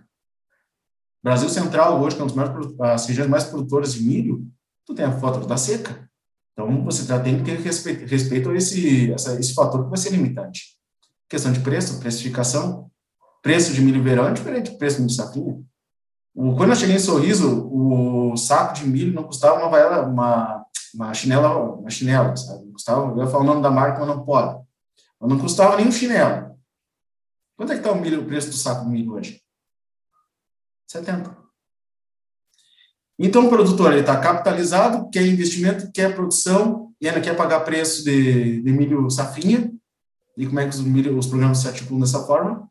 Brasil 1.23 1.49
Central, 1.49 2.01
hoje, 2.01 2.17
que 2.17 2.23
é 2.23 2.25
uma 2.25 2.49
das 2.77 3.07
regiões 3.07 3.29
mais 3.29 3.45
produtoras 3.45 3.93
de 3.93 4.03
milho, 4.03 4.47
tu 4.87 4.95
tem 4.95 5.05
a 5.05 5.19
fator 5.19 5.45
da 5.45 5.57
seca. 5.57 6.09
Então, 6.53 6.85
você 6.85 7.05
já 7.05 7.21
tem 7.21 7.39
que 7.39 7.45
ter 7.45 7.61
respeito, 7.61 8.07
respeito 8.07 8.51
a 8.51 8.57
esse, 8.57 9.13
essa, 9.13 9.39
esse 9.39 9.53
fator 9.53 9.85
que 9.85 9.91
vai 9.91 9.99
ser 9.99 10.11
limitante. 10.11 10.77
Questão 11.29 11.53
de 11.53 11.61
preço, 11.61 12.01
precificação. 12.01 12.91
Preço 13.43 13.73
de 13.73 13.81
milho 13.81 14.03
verão 14.03 14.29
é 14.29 14.33
diferente 14.33 14.71
do 14.71 14.79
preço 14.79 14.97
de 14.97 15.03
milho 15.03 15.15
safrinha. 15.15 15.63
Quando 16.35 16.71
eu 16.71 16.77
cheguei 16.77 16.97
em 16.97 17.01
Sorriso, 17.01 17.69
o 17.73 18.37
saco 18.37 18.75
de 18.75 18.87
milho 18.87 19.13
não 19.13 19.25
custava 19.25 19.59
uma 19.59 19.69
vaela, 19.69 20.07
uma, 20.07 20.65
uma 20.95 21.13
chinela, 21.15 21.59
uma 21.59 21.91
chinela, 21.91 22.37
sabe? 22.37 22.71
custava, 22.73 23.11
eu 23.11 23.19
ia 23.19 23.27
falar 23.27 23.43
o 23.43 23.47
nome 23.47 23.63
da 23.63 23.71
marca, 23.71 23.99
mas 23.99 24.09
não 24.09 24.25
pode. 24.25 24.57
Mas 25.21 25.31
não 25.31 25.39
custava 25.39 25.77
nem 25.77 25.89
um 25.89 25.93
chinelo. 25.93 26.57
Quanto 27.57 27.73
é 27.73 27.75
que 27.75 27.81
está 27.81 27.91
o, 27.91 28.01
milho, 28.01 28.23
o 28.23 28.25
preço 28.25 28.51
do 28.51 28.57
saco 28.57 28.85
de 28.85 28.91
milho 28.91 29.15
hoje? 29.15 29.43
70. 30.87 31.37
Então, 33.19 33.47
o 33.47 33.49
produtor 33.49 33.93
está 33.95 34.17
capitalizado, 34.21 35.11
quer 35.11 35.27
investimento, 35.27 35.91
quer 35.91 36.15
produção, 36.15 36.93
e 37.01 37.09
ainda 37.09 37.21
quer 37.21 37.37
pagar 37.37 37.61
preço 37.61 38.05
de, 38.05 38.63
de 38.63 38.73
milho 38.73 39.11
safrinha. 39.11 39.73
E 40.37 40.47
como 40.47 40.61
é 40.61 40.69
que 40.69 40.71
os, 40.71 40.81
milho, 40.81 41.19
os 41.19 41.27
programas 41.27 41.59
se 41.59 41.67
articulam 41.67 42.01
dessa 42.01 42.25
forma? 42.25 42.71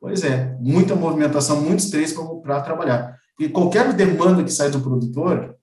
Pois 0.00 0.24
é, 0.24 0.56
muita 0.58 0.96
movimentação, 0.96 1.60
muito 1.60 1.80
estresse 1.80 2.14
para 2.42 2.62
trabalhar. 2.62 3.18
E 3.38 3.48
qualquer 3.48 3.92
demanda 3.92 4.42
que 4.42 4.50
sai 4.50 4.70
do 4.70 4.80
produtor 4.80 5.56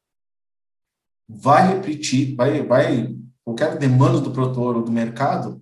vai 1.28 1.74
repetir, 1.74 2.36
vai, 2.36 2.66
vai, 2.66 3.16
qualquer 3.44 3.78
demanda 3.78 4.22
do 4.22 4.32
produtor 4.32 4.78
ou 4.78 4.84
do 4.84 4.92
mercado 4.92 5.62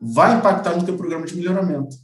vai 0.00 0.36
impactar 0.36 0.76
no 0.76 0.84
teu 0.84 0.96
programa 0.96 1.24
de 1.24 1.36
melhoramento. 1.36 1.96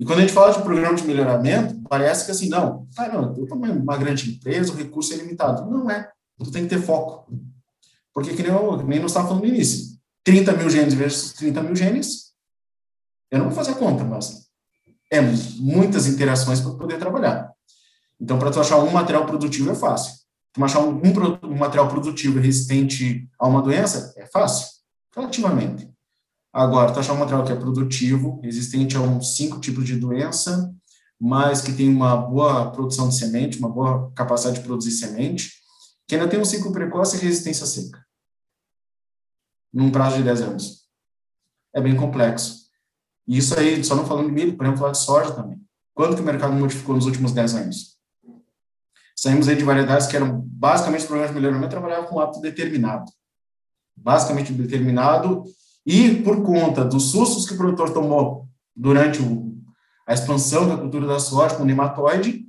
E 0.00 0.04
quando 0.04 0.18
a 0.18 0.22
gente 0.22 0.32
fala 0.32 0.52
de 0.52 0.62
programa 0.62 0.96
de 0.96 1.06
melhoramento, 1.06 1.80
parece 1.88 2.24
que 2.24 2.32
assim, 2.32 2.48
não, 2.48 2.88
ah, 2.98 3.08
não, 3.08 3.36
eu 3.36 3.44
estou 3.44 3.56
uma 3.56 3.96
grande 3.96 4.32
empresa, 4.32 4.72
o 4.72 4.76
recurso 4.76 5.12
é 5.12 5.16
limitado. 5.16 5.70
Não 5.70 5.88
é. 5.88 6.10
Tu 6.38 6.50
tem 6.50 6.64
que 6.64 6.70
ter 6.70 6.82
foco. 6.82 7.32
Porque, 8.12 8.34
que 8.34 8.42
nem, 8.42 8.50
eu, 8.50 8.78
nem 8.78 8.98
nós 8.98 9.12
estávamos 9.12 9.36
falando 9.36 9.48
no 9.48 9.54
início, 9.54 9.96
30 10.24 10.52
mil 10.54 10.68
genes 10.68 10.94
versus 10.94 11.32
30 11.34 11.62
mil 11.62 11.76
genes, 11.76 12.32
eu 13.30 13.38
não 13.38 13.46
vou 13.46 13.54
fazer 13.54 13.74
conta, 13.76 14.04
mas 14.04 14.41
é 15.12 15.20
muitas 15.20 16.06
interações 16.06 16.58
para 16.58 16.72
poder 16.72 16.98
trabalhar. 16.98 17.52
Então, 18.18 18.38
para 18.38 18.50
tu 18.50 18.58
achar 18.58 18.78
um 18.78 18.90
material 18.90 19.26
produtivo 19.26 19.70
é 19.70 19.74
fácil. 19.74 20.14
Tu 20.54 20.64
achar 20.64 20.80
um, 20.80 20.98
um, 20.98 21.54
material 21.54 21.86
produtivo 21.86 22.40
resistente 22.40 23.28
a 23.38 23.46
uma 23.46 23.60
doença 23.60 24.14
é 24.16 24.24
fácil, 24.24 24.66
relativamente. 25.14 25.90
Agora, 26.50 26.92
tu 26.92 26.98
achar 26.98 27.12
um 27.12 27.18
material 27.18 27.44
que 27.44 27.52
é 27.52 27.56
produtivo, 27.56 28.40
resistente 28.42 28.96
a 28.96 29.00
uns 29.00 29.36
cinco 29.36 29.60
tipos 29.60 29.84
de 29.84 29.96
doença, 29.96 30.74
mas 31.20 31.60
que 31.60 31.74
tem 31.74 31.90
uma 31.90 32.16
boa 32.16 32.70
produção 32.70 33.10
de 33.10 33.16
semente, 33.16 33.58
uma 33.58 33.68
boa 33.68 34.10
capacidade 34.14 34.60
de 34.60 34.64
produzir 34.64 34.92
semente, 34.92 35.50
que 36.08 36.14
ainda 36.14 36.28
tem 36.28 36.40
um 36.40 36.44
ciclo 36.44 36.72
precoce 36.72 37.16
e 37.16 37.20
resistência 37.20 37.66
seca, 37.66 38.02
num 39.72 39.90
prazo 39.90 40.16
de 40.16 40.22
10 40.22 40.40
anos. 40.40 40.82
É 41.74 41.80
bem 41.82 41.96
complexo. 41.96 42.61
E 43.26 43.38
isso 43.38 43.58
aí, 43.58 43.82
só 43.84 43.94
não 43.94 44.06
falando 44.06 44.26
de 44.26 44.32
milho, 44.32 44.56
podemos 44.56 44.78
falar 44.78 44.92
de 44.92 44.98
soja 44.98 45.32
também. 45.32 45.60
Quanto 45.94 46.16
que 46.16 46.22
o 46.22 46.24
mercado 46.24 46.52
modificou 46.52 46.94
nos 46.94 47.06
últimos 47.06 47.32
10 47.32 47.54
anos? 47.54 47.98
Saímos 49.14 49.48
aí 49.48 49.56
de 49.56 49.64
variedades 49.64 50.06
que 50.06 50.16
eram 50.16 50.42
basicamente 50.44 51.06
programas 51.06 51.34
de 51.34 51.40
melhoramento, 51.40 51.70
trabalhavam 51.70 52.06
com 52.06 52.18
hábito 52.18 52.40
determinado. 52.40 53.04
Basicamente 53.96 54.52
determinado, 54.52 55.44
e 55.84 56.22
por 56.22 56.42
conta 56.42 56.84
dos 56.84 57.10
sustos 57.10 57.46
que 57.46 57.54
o 57.54 57.56
produtor 57.56 57.92
tomou 57.92 58.48
durante 58.74 59.20
o, 59.20 59.54
a 60.06 60.14
expansão 60.14 60.68
da 60.68 60.76
cultura 60.76 61.06
da 61.06 61.18
soja 61.18 61.54
com 61.56 61.64
nematóide, 61.64 62.46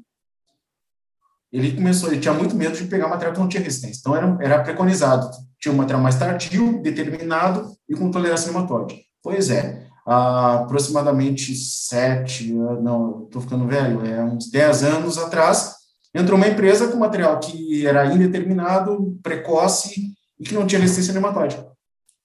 ele 1.52 1.76
começou, 1.76 2.12
ele 2.12 2.20
tinha 2.20 2.34
muito 2.34 2.56
medo 2.56 2.76
de 2.76 2.86
pegar 2.86 3.08
material 3.08 3.34
que 3.34 3.40
não 3.40 3.48
tinha 3.48 3.62
resistência. 3.62 4.00
Então, 4.00 4.16
era, 4.16 4.38
era 4.42 4.64
preconizado. 4.64 5.30
Tinha 5.60 5.72
um 5.72 5.78
material 5.78 6.02
mais 6.02 6.16
tardio, 6.16 6.82
determinado 6.82 7.72
e 7.88 7.96
com 7.96 8.10
tolerância 8.10 8.52
nematóide. 8.52 9.04
Pois 9.22 9.52
é, 9.52 9.83
há 10.06 10.56
aproximadamente 10.56 11.56
sete, 11.56 12.54
não, 12.54 13.24
estou 13.24 13.42
ficando 13.42 13.68
velho, 13.68 14.06
é 14.06 14.24
uns 14.24 14.50
dez 14.50 14.84
anos 14.84 15.18
atrás, 15.18 15.76
entrou 16.14 16.38
uma 16.38 16.48
empresa 16.48 16.88
com 16.88 16.98
material 16.98 17.40
que 17.40 17.86
era 17.86 18.14
indeterminado, 18.14 19.18
precoce 19.24 20.14
e 20.40 20.44
que 20.44 20.54
não 20.54 20.68
tinha 20.68 20.82
resistência 20.82 21.14
nematóide 21.14 21.64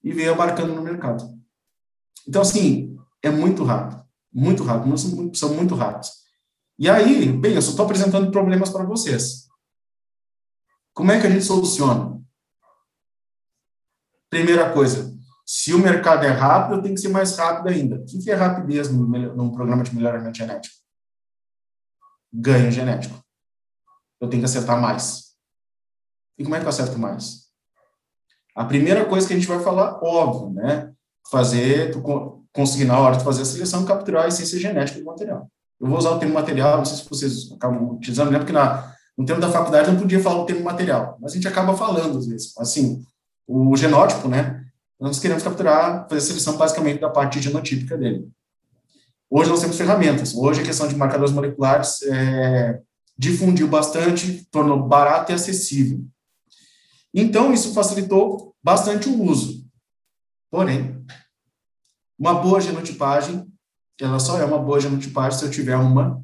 e 0.02 0.12
veio 0.12 0.32
abarcando 0.32 0.74
no 0.74 0.82
mercado. 0.82 1.24
Então, 2.26 2.42
assim, 2.42 2.96
é 3.22 3.30
muito 3.30 3.64
rápido, 3.64 4.04
muito 4.32 4.62
rápido, 4.62 4.96
são, 5.36 5.54
muito 5.54 5.74
rápidos. 5.74 6.10
E 6.78 6.88
aí, 6.88 7.32
bem, 7.32 7.54
eu 7.54 7.62
só 7.62 7.70
estou 7.70 7.84
apresentando 7.84 8.30
problemas 8.30 8.70
para 8.70 8.84
vocês. 8.84 9.48
Como 10.92 11.10
é 11.10 11.20
que 11.20 11.26
a 11.26 11.30
gente 11.30 11.44
soluciona? 11.44 12.20
Primeira 14.30 14.72
coisa, 14.72 15.17
se 15.50 15.72
o 15.72 15.78
mercado 15.78 16.26
é 16.26 16.28
rápido, 16.28 16.82
tem 16.82 16.92
que 16.92 17.00
ser 17.00 17.08
mais 17.08 17.34
rápido 17.34 17.70
ainda. 17.70 17.96
O 17.96 18.04
que 18.04 18.30
é 18.30 18.34
rapidez 18.34 18.90
num 18.90 19.50
programa 19.50 19.82
de 19.82 19.96
melhoramento 19.96 20.36
genético? 20.36 20.76
Ganho 22.30 22.70
genético. 22.70 23.18
Eu 24.20 24.28
tenho 24.28 24.42
que 24.42 24.44
acertar 24.44 24.78
mais. 24.78 25.28
E 26.36 26.44
como 26.44 26.54
é 26.54 26.58
que 26.58 26.66
eu 26.66 26.68
acerto 26.68 26.98
mais? 26.98 27.48
A 28.54 28.62
primeira 28.66 29.06
coisa 29.06 29.26
que 29.26 29.32
a 29.32 29.36
gente 29.36 29.48
vai 29.48 29.58
falar, 29.60 29.98
óbvio, 30.04 30.50
né? 30.50 30.92
Fazer, 31.30 31.92
tu 31.92 32.02
conseguir 32.52 32.84
na 32.84 32.98
hora 32.98 33.16
de 33.16 33.24
fazer 33.24 33.40
a 33.40 33.46
seleção, 33.46 33.86
capturar 33.86 34.24
a 34.26 34.28
essência 34.28 34.60
genética 34.60 34.98
do 34.98 35.06
material. 35.06 35.50
Eu 35.80 35.88
vou 35.88 35.96
usar 35.96 36.10
o 36.10 36.18
termo 36.18 36.34
material, 36.34 36.76
não 36.76 36.84
sei 36.84 36.98
se 36.98 37.08
vocês 37.08 37.50
acabam 37.52 37.94
utilizando, 37.94 38.30
né? 38.30 38.38
Porque 38.38 38.52
na, 38.52 38.94
no 39.16 39.24
termo 39.24 39.40
da 39.40 39.50
faculdade 39.50 39.90
não 39.90 39.98
podia 39.98 40.20
falar 40.20 40.42
o 40.42 40.46
termo 40.46 40.62
material, 40.62 41.16
mas 41.22 41.32
a 41.32 41.34
gente 41.36 41.48
acaba 41.48 41.74
falando 41.74 42.18
às 42.18 42.26
vezes. 42.26 42.54
Assim, 42.58 43.02
o 43.46 43.74
genótipo, 43.74 44.28
né? 44.28 44.67
Nós 45.00 45.18
queremos 45.18 45.42
capturar, 45.42 46.08
fazer 46.08 46.20
seleção 46.20 46.56
basicamente 46.56 47.00
da 47.00 47.08
parte 47.08 47.40
genotípica 47.40 47.96
dele. 47.96 48.28
Hoje 49.30 49.50
nós 49.50 49.60
temos 49.60 49.76
ferramentas. 49.76 50.34
Hoje 50.34 50.60
a 50.60 50.64
questão 50.64 50.88
de 50.88 50.96
marcadores 50.96 51.32
moleculares 51.32 52.02
é, 52.02 52.80
difundiu 53.16 53.68
bastante, 53.68 54.46
tornou 54.50 54.82
barato 54.82 55.30
e 55.30 55.34
acessível. 55.34 56.04
Então, 57.12 57.52
isso 57.52 57.72
facilitou 57.72 58.54
bastante 58.62 59.08
o 59.08 59.22
uso. 59.22 59.64
Porém, 60.50 61.04
uma 62.18 62.34
boa 62.34 62.60
genotipagem, 62.60 63.46
ela 64.00 64.18
só 64.18 64.38
é 64.38 64.44
uma 64.44 64.58
boa 64.58 64.80
genotipagem 64.80 65.38
se 65.38 65.44
eu 65.44 65.50
tiver 65.50 65.76
uma 65.76 66.22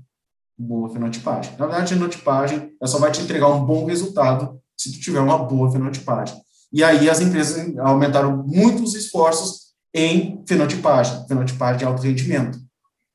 boa 0.56 0.88
fenotipagem. 0.90 1.52
Na 1.52 1.66
verdade, 1.66 1.82
a 1.82 1.96
genotipagem 1.96 2.76
ela 2.80 2.88
só 2.88 2.98
vai 2.98 3.10
te 3.10 3.20
entregar 3.20 3.48
um 3.48 3.64
bom 3.64 3.84
resultado 3.84 4.60
se 4.76 4.92
tu 4.92 5.00
tiver 5.00 5.20
uma 5.20 5.38
boa 5.38 5.70
fenotipagem. 5.70 6.40
E 6.74 6.82
aí 6.82 7.08
as 7.08 7.20
empresas 7.20 7.78
aumentaram 7.78 8.44
muito 8.44 8.82
os 8.82 8.96
esforços 8.96 9.74
em 9.94 10.42
fenotipagem, 10.44 11.24
fenotipagem 11.28 11.78
de 11.78 11.84
alto 11.84 12.02
rendimento. 12.02 12.58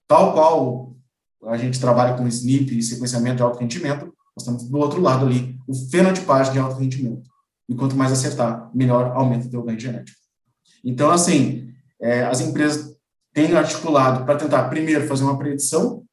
Tal 0.07 0.31
qual 0.31 0.95
a 1.45 1.57
gente 1.57 1.77
trabalha 1.77 2.15
com 2.15 2.25
SNP 2.25 2.75
e 2.75 2.81
sequenciamento 2.81 3.35
de 3.35 3.43
alto 3.43 3.59
rendimento, 3.59 4.05
nós 4.05 4.13
estamos 4.39 4.63
do 4.63 4.77
outro 4.77 5.01
lado 5.01 5.25
ali, 5.25 5.59
o 5.67 5.75
fenotipagem 5.75 6.53
de 6.53 6.59
alto 6.59 6.79
rendimento. 6.79 7.29
E 7.67 7.75
quanto 7.75 7.97
mais 7.97 8.13
acertar, 8.13 8.71
melhor 8.73 9.11
aumenta 9.11 9.47
o 9.47 9.49
teu 9.49 9.61
ganho 9.61 9.77
genético. 9.77 10.17
Então, 10.81 11.11
assim, 11.11 11.67
é, 12.01 12.23
as 12.23 12.39
empresas 12.39 12.95
têm 13.33 13.53
articulado 13.57 14.23
para 14.23 14.37
tentar, 14.37 14.69
primeiro, 14.69 15.05
fazer 15.05 15.25
uma 15.25 15.37
predição, 15.37 16.05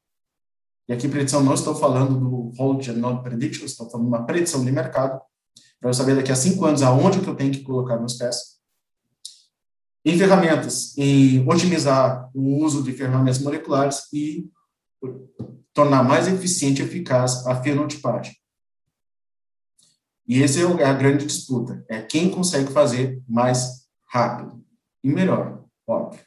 e 0.88 0.92
aqui 0.92 1.06
predição 1.06 1.44
não 1.44 1.54
estou 1.54 1.76
falando 1.76 2.18
do 2.18 2.52
and 2.60 2.94
not 2.94 3.22
prediction, 3.22 3.64
estou 3.64 3.88
falando 3.88 4.08
de 4.08 4.16
uma 4.16 4.26
predição 4.26 4.64
de 4.64 4.72
mercado, 4.72 5.20
para 5.80 5.90
eu 5.90 5.94
saber 5.94 6.16
daqui 6.16 6.32
a 6.32 6.36
cinco 6.36 6.64
anos 6.64 6.82
aonde 6.82 7.20
que 7.20 7.28
eu 7.28 7.34
tenho 7.34 7.52
que 7.52 7.62
colocar 7.62 7.98
meus 7.98 8.14
pés. 8.14 8.56
Em 10.04 10.16
ferramentas, 10.16 10.96
em 10.96 11.46
otimizar 11.48 12.30
o 12.34 12.64
uso 12.64 12.82
de 12.82 12.92
ferramentas 12.92 13.40
moleculares 13.40 14.04
e 14.12 14.48
tornar 15.72 16.02
mais 16.02 16.28
eficiente 16.28 16.80
e 16.80 16.84
eficaz 16.84 17.46
a 17.46 17.62
fenotipagem. 17.62 18.34
E 20.28 20.42
essa 20.42 20.60
é 20.60 20.84
a 20.84 20.92
grande 20.92 21.24
disputa, 21.24 21.84
é 21.88 22.02
quem 22.02 22.30
consegue 22.30 22.72
fazer 22.72 23.22
mais 23.28 23.86
rápido 24.08 24.64
e 25.02 25.08
melhor, 25.08 25.64
óbvio. 25.86 26.24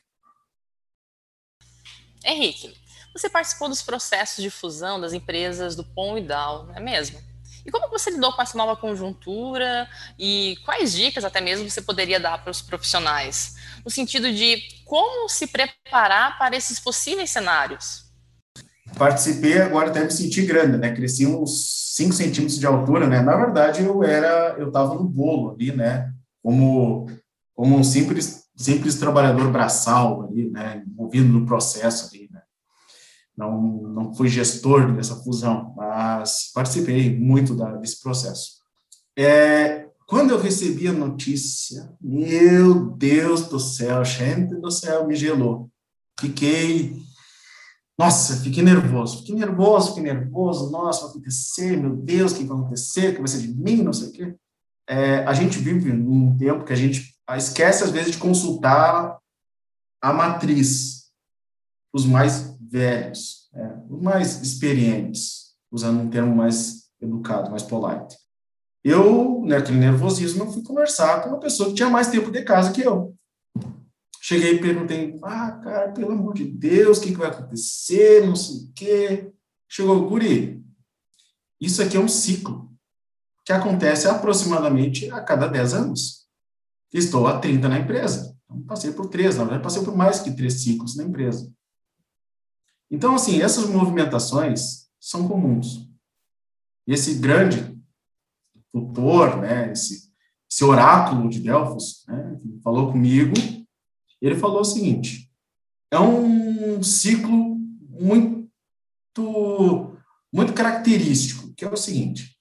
Henrique, 2.24 2.74
você 3.14 3.30
participou 3.30 3.68
dos 3.68 3.82
processos 3.82 4.44
de 4.44 4.50
fusão 4.50 5.02
das 5.02 5.14
empresas 5.14 5.76
do 5.76 5.84
POM 5.84 6.18
e 6.18 6.22
DAO, 6.22 6.68
não 6.68 6.76
é 6.76 6.80
mesmo? 6.80 7.29
E 7.70 7.72
como 7.72 7.88
você 7.88 8.10
lidou 8.10 8.34
com 8.34 8.42
essa 8.42 8.58
nova 8.58 8.76
conjuntura 8.76 9.88
e 10.18 10.58
quais 10.66 10.92
dicas 10.92 11.24
até 11.24 11.40
mesmo 11.40 11.70
você 11.70 11.84
poderia 11.84 12.20
dar 12.20 12.42
para 12.42 12.50
os 12.50 12.64
profissionais? 12.64 13.58
No 13.86 13.92
sentido 13.92 14.34
de 14.34 14.58
como 14.84 15.30
se 15.30 15.46
preparar 15.46 16.36
para 16.40 16.58
esses 16.58 16.80
possíveis 16.80 17.30
cenários? 17.30 18.06
Participei, 18.98 19.62
agora 19.62 19.92
até 19.92 20.04
me 20.04 20.10
senti 20.10 20.42
grande, 20.42 20.80
né? 20.80 20.96
Cresci 20.96 21.28
uns 21.28 21.94
5 21.96 22.12
centímetros 22.12 22.58
de 22.58 22.66
altura, 22.66 23.06
né? 23.06 23.22
Na 23.22 23.38
verdade, 23.38 23.84
eu 23.84 24.04
era, 24.04 24.56
eu 24.58 24.70
estava 24.70 24.96
no 24.96 25.04
bolo 25.04 25.52
ali, 25.52 25.72
né? 25.72 26.12
Como, 26.42 27.06
como 27.54 27.78
um 27.78 27.84
simples, 27.84 28.46
simples 28.58 28.96
trabalhador 28.96 29.52
braçal 29.52 30.24
ali, 30.24 30.50
né? 30.50 30.84
Envolvido 30.88 31.28
no 31.28 31.46
processo 31.46 32.08
ali? 32.08 32.29
Não, 33.40 33.62
não 33.62 34.14
fui 34.14 34.28
gestor 34.28 34.92
dessa 34.94 35.16
fusão, 35.16 35.74
mas 35.78 36.52
participei 36.54 37.18
muito 37.18 37.56
da, 37.56 37.78
desse 37.78 38.02
processo. 38.02 38.60
É, 39.18 39.88
quando 40.06 40.32
eu 40.32 40.42
recebi 40.42 40.90
a 40.90 40.94
notícia, 40.94 41.90
meu 42.02 42.92
Deus 42.92 43.48
do 43.48 43.60
céu, 43.60 44.04
gente 44.04 44.56
do 44.56 44.70
céu, 44.70 45.08
me 45.08 45.16
gelou. 45.16 45.70
Fiquei 46.20 47.02
nossa, 47.98 48.38
fiquei 48.38 48.64
nervoso, 48.64 49.18
fiquei 49.18 49.36
nervoso, 49.36 49.90
fiquei 49.90 50.04
nervoso, 50.04 50.72
nossa, 50.72 51.02
vai 51.02 51.10
acontecer, 51.10 51.76
meu 51.76 51.98
Deus, 51.98 52.32
o 52.32 52.36
que 52.36 52.46
vai 52.46 52.58
acontecer, 52.58 53.10
o 53.10 53.14
que 53.16 53.20
vai 53.20 53.28
ser 53.28 53.42
de 53.42 53.54
mim, 53.54 53.84
não 53.84 53.92
sei 53.92 54.08
o 54.08 54.12
quê. 54.14 54.36
É, 54.88 55.18
a 55.26 55.34
gente 55.34 55.60
vive 55.60 55.92
num 55.92 56.38
tempo 56.38 56.64
que 56.64 56.72
a 56.72 56.78
gente 56.78 57.14
esquece, 57.36 57.84
às 57.84 57.92
vezes, 57.92 58.12
de 58.12 58.18
consultar 58.18 59.18
a 60.02 60.14
matriz, 60.14 61.12
os 61.94 62.06
mais 62.06 62.58
velhos, 62.62 63.39
é, 63.54 63.74
os 63.90 64.02
mais 64.02 64.42
experientes, 64.42 65.56
usando 65.72 66.02
um 66.02 66.10
termo 66.10 66.36
mais 66.36 66.90
educado, 67.02 67.50
mais 67.50 67.64
polite. 67.64 68.16
Eu, 68.84 69.42
naquele 69.46 69.78
nervosismo, 69.78 70.44
eu 70.44 70.52
fui 70.52 70.64
conversar 70.64 71.22
com 71.22 71.30
uma 71.30 71.40
pessoa 71.40 71.70
que 71.70 71.76
tinha 71.76 71.90
mais 71.90 72.08
tempo 72.08 72.32
de 72.32 72.44
casa 72.44 72.72
que 72.72 72.82
eu. 72.82 73.16
Cheguei 74.22 74.56
e 74.56 74.62
perguntei, 74.62 75.18
ah, 75.24 75.52
cara, 75.64 75.92
pelo 75.92 76.12
amor 76.12 76.34
de 76.34 76.46
Deus, 76.46 76.98
o 76.98 77.02
que, 77.02 77.12
que 77.12 77.18
vai 77.18 77.30
acontecer, 77.30 78.26
não 78.26 78.36
sei 78.36 78.56
o 78.56 78.74
quê. 78.76 79.32
Chegou, 79.68 80.08
guri, 80.10 80.64
isso 81.60 81.82
aqui 81.82 81.98
é 81.98 82.00
um 82.00 82.08
ciclo 82.08 82.70
que 83.46 83.52
acontece 83.52 84.08
aproximadamente 84.08 85.10
a 85.12 85.22
cada 85.22 85.48
10 85.48 85.74
anos. 85.74 86.28
Estou 86.94 87.28
há 87.28 87.40
30 87.40 87.68
na 87.68 87.80
empresa. 87.80 88.36
Então, 88.46 88.62
passei 88.64 88.92
por 88.92 89.08
três, 89.08 89.38
na 89.38 89.44
verdade, 89.44 89.64
passei 89.64 89.84
por 89.84 89.96
mais 89.96 90.20
que 90.20 90.32
três 90.32 90.62
ciclos 90.64 90.96
na 90.96 91.04
empresa. 91.04 91.52
Então, 92.90 93.16
assim, 93.16 93.42
essas 93.42 93.70
movimentações 93.70 94.88
são 95.00 95.28
comuns. 95.28 95.88
E 96.88 96.94
esse 96.94 97.16
grande 97.16 97.78
tutor, 98.72 99.38
né, 99.38 99.72
esse, 99.72 100.12
esse 100.50 100.64
oráculo 100.64 101.30
de 101.30 101.40
Delfos, 101.40 102.04
né, 102.08 102.40
falou 102.64 102.92
comigo 102.92 103.34
ele 104.22 104.36
falou 104.36 104.62
o 104.62 104.66
seguinte: 104.66 105.32
é 105.92 106.00
um 106.00 106.82
ciclo 106.84 107.58
muito, 107.90 108.50
muito 110.32 110.54
característico, 110.54 111.54
que 111.56 111.64
é 111.64 111.70
o 111.70 111.78
seguinte: 111.78 112.38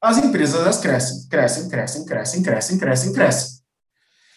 as 0.00 0.18
empresas 0.18 0.60
elas 0.60 0.80
crescem, 0.80 1.28
crescem, 1.28 1.68
crescem, 1.68 2.04
crescem, 2.04 2.42
crescem, 2.42 2.78
crescem, 2.78 3.12
crescem. 3.12 3.64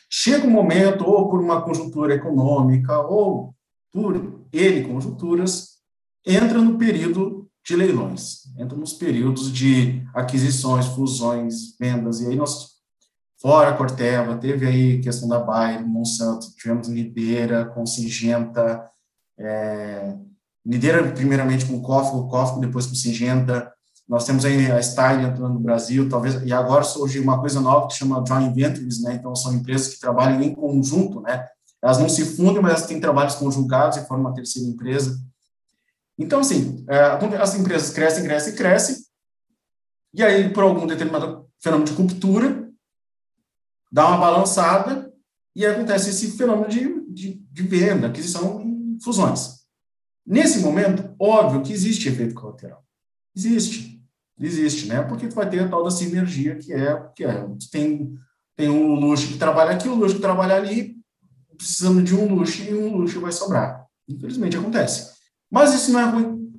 Chega 0.10 0.48
um 0.48 0.52
momento, 0.52 1.06
ou 1.06 1.30
por 1.30 1.42
uma 1.42 1.62
conjuntura 1.62 2.16
econômica, 2.16 2.98
ou 3.00 3.54
por 3.92 4.46
N 4.52 4.84
conjunturas, 4.84 5.78
entra 6.26 6.60
no 6.60 6.78
período 6.78 7.50
de 7.66 7.76
leilões, 7.76 8.44
entra 8.58 8.78
nos 8.78 8.94
períodos 8.94 9.52
de 9.52 10.06
aquisições, 10.14 10.86
fusões, 10.88 11.78
vendas, 11.80 12.22
e 12.22 12.28
aí 12.28 12.36
nós 12.36 12.78
Fora 13.40 13.76
Corteva, 13.78 14.36
teve 14.36 14.66
aí 14.66 15.00
questão 15.00 15.30
da 15.30 15.40
Bayer, 15.40 15.86
Monsanto, 15.86 16.56
tivemos 16.56 16.88
Nideira, 16.88 17.66
com 17.66 17.86
Singenta, 17.86 18.90
é, 19.38 20.16
Nideira 20.66 21.12
primeiramente 21.12 21.66
com 21.66 21.80
Cofco, 21.80 22.28
Cofco 22.28 22.60
depois 22.60 22.88
com 22.88 22.96
Singenta, 22.96 23.72
nós 24.10 24.26
temos 24.26 24.44
aí 24.44 24.72
a 24.72 24.82
Stein 24.82 25.24
entrando 25.24 25.54
no 25.54 25.60
Brasil, 25.60 26.10
talvez, 26.10 26.42
e 26.44 26.52
agora 26.52 26.84
surge 26.84 27.20
uma 27.20 27.40
coisa 27.40 27.62
nova 27.62 27.88
que 27.88 27.94
chama 27.94 28.24
Joint 28.28 28.56
Ventures, 28.56 29.04
né, 29.04 29.14
então 29.14 29.36
são 29.36 29.54
empresas 29.54 29.94
que 29.94 30.00
trabalham 30.00 30.42
em 30.42 30.56
conjunto, 30.56 31.22
né, 31.22 31.46
elas 31.82 32.00
não 32.00 32.10
se 32.10 32.26
fundem, 32.26 32.62
mas 32.62 32.74
elas 32.74 32.88
têm 32.88 33.00
trabalhos 33.00 33.36
conjugados 33.36 33.98
e 33.98 34.06
formam 34.06 34.28
uma 34.28 34.36
terceira 34.36 34.68
empresa. 34.68 35.20
Então, 36.18 36.40
assim, 36.40 36.84
é, 36.90 37.00
as 37.40 37.56
empresas 37.56 37.92
crescem, 37.92 38.24
crescem, 38.24 38.56
crescem, 38.56 38.96
e 40.14 40.24
aí, 40.24 40.50
por 40.52 40.64
algum 40.64 40.88
determinado 40.88 41.48
fenômeno 41.60 41.90
de 41.90 41.96
cultura, 41.96 42.68
dá 43.92 44.08
uma 44.08 44.18
balançada 44.18 45.14
e 45.56 45.66
acontece 45.66 46.10
esse 46.10 46.32
fenômeno 46.32 46.68
de, 46.68 47.06
de, 47.12 47.34
de 47.52 47.64
venda, 47.64 48.08
aquisição 48.08 48.62
e 48.62 49.04
fusões. 49.04 49.58
Nesse 50.26 50.60
momento, 50.60 51.16
óbvio 51.20 51.62
que 51.62 51.72
existe 51.72 52.10
efeito 52.10 52.34
colateral. 52.34 52.84
Existe. 53.36 54.04
Existe, 54.40 54.88
né? 54.88 55.02
Porque 55.04 55.28
tu 55.28 55.36
vai 55.36 55.50
ter 55.50 55.60
a 55.60 55.68
tal 55.68 55.84
da 55.84 55.90
sinergia, 55.92 56.56
que 56.58 56.74
é, 56.74 57.10
que 57.16 57.24
é 57.24 57.48
tem, 57.72 58.16
tem 58.56 58.70
um 58.70 58.94
luxo 58.96 59.28
que 59.28 59.38
trabalha 59.38 59.72
aqui, 59.72 59.88
o 59.88 59.94
um 59.94 59.96
luxo 59.96 60.16
que 60.16 60.22
trabalha 60.22 60.56
ali, 60.56 60.97
precisando 61.58 62.02
de 62.04 62.16
um 62.16 62.34
luxo 62.34 62.64
e 62.64 62.74
um 62.74 62.96
luxo 62.96 63.20
vai 63.20 63.32
sobrar. 63.32 63.86
Infelizmente 64.08 64.58
acontece. 64.58 65.12
Mas 65.50 65.74
isso 65.74 65.92
não 65.92 66.00
é 66.00 66.06
ruim. 66.06 66.54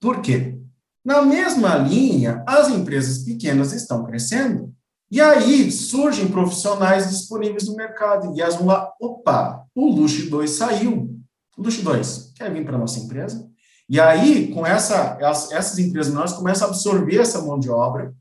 Por 0.00 0.20
quê? 0.20 0.58
Na 1.04 1.20
mesma 1.22 1.76
linha, 1.76 2.42
as 2.46 2.68
empresas 2.68 3.18
pequenas 3.18 3.72
estão 3.72 4.04
crescendo 4.04 4.72
e 5.10 5.20
aí 5.20 5.70
surgem 5.70 6.28
profissionais 6.28 7.10
disponíveis 7.10 7.68
no 7.68 7.76
mercado 7.76 8.34
e 8.34 8.40
elas 8.40 8.56
vão 8.56 8.66
lá, 8.66 8.92
opa, 9.00 9.64
o 9.74 9.86
Luxo 9.86 10.28
2 10.30 10.50
saiu. 10.50 11.14
O 11.56 11.62
Luxo 11.62 11.82
2 11.82 12.32
quer 12.34 12.52
vir 12.52 12.64
para 12.64 12.78
nossa 12.78 12.98
empresa? 12.98 13.48
E 13.88 14.00
aí, 14.00 14.52
com 14.52 14.66
essa, 14.66 15.18
essas 15.20 15.78
empresas 15.78 16.12
nós 16.12 16.32
começam 16.32 16.66
a 16.66 16.70
absorver 16.70 17.18
essa 17.18 17.40
mão 17.42 17.58
de 17.58 17.68
obra, 17.68 18.14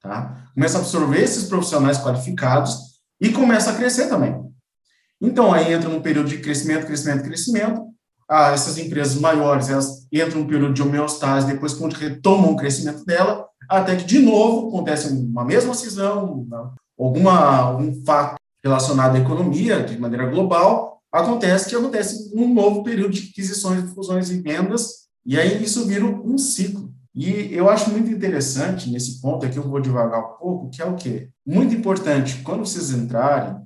tá? 0.00 0.50
Começa 0.54 0.78
a 0.78 0.80
absorver 0.80 1.22
esses 1.22 1.44
profissionais 1.44 1.98
qualificados 1.98 2.98
e 3.20 3.30
começa 3.30 3.70
a 3.70 3.76
crescer 3.76 4.08
também. 4.08 4.47
Então, 5.20 5.52
aí 5.52 5.72
entra 5.72 5.88
num 5.88 6.00
período 6.00 6.28
de 6.28 6.38
crescimento, 6.38 6.86
crescimento, 6.86 7.24
crescimento. 7.24 7.82
Ah, 8.28 8.52
essas 8.52 8.76
empresas 8.76 9.16
maiores, 9.16 9.70
elas 9.70 10.06
entram 10.12 10.40
num 10.40 10.46
período 10.46 10.74
de 10.74 10.82
homeostase, 10.82 11.46
depois 11.46 11.72
quando 11.72 11.94
retomam 11.94 12.52
o 12.52 12.56
crescimento 12.56 13.04
dela, 13.04 13.46
até 13.68 13.96
que, 13.96 14.04
de 14.04 14.18
novo, 14.18 14.68
acontece 14.68 15.08
uma 15.08 15.44
mesma 15.44 15.74
cisão, 15.74 16.46
alguma, 16.98 17.58
algum 17.58 18.04
fato 18.04 18.36
relacionado 18.62 19.16
à 19.16 19.18
economia, 19.18 19.82
de 19.82 19.98
maneira 19.98 20.26
global, 20.26 21.00
acontece 21.10 21.70
que 21.70 21.76
acontece 21.76 22.30
um 22.34 22.52
novo 22.52 22.82
período 22.82 23.12
de 23.12 23.30
aquisições, 23.30 23.90
fusões 23.92 24.30
e 24.30 24.40
vendas, 24.40 25.08
e 25.24 25.38
aí 25.38 25.62
isso 25.62 25.86
vira 25.86 26.04
um 26.04 26.36
ciclo. 26.36 26.92
E 27.14 27.52
eu 27.52 27.68
acho 27.68 27.90
muito 27.90 28.10
interessante 28.10 28.90
nesse 28.90 29.20
ponto 29.20 29.44
aqui, 29.44 29.56
eu 29.56 29.68
vou 29.68 29.80
devagar 29.80 30.20
um 30.20 30.38
pouco, 30.38 30.70
que 30.70 30.82
é 30.82 30.84
o 30.84 30.94
quê? 30.94 31.30
Muito 31.46 31.74
importante, 31.74 32.42
quando 32.42 32.66
vocês 32.66 32.90
entrarem 32.90 33.56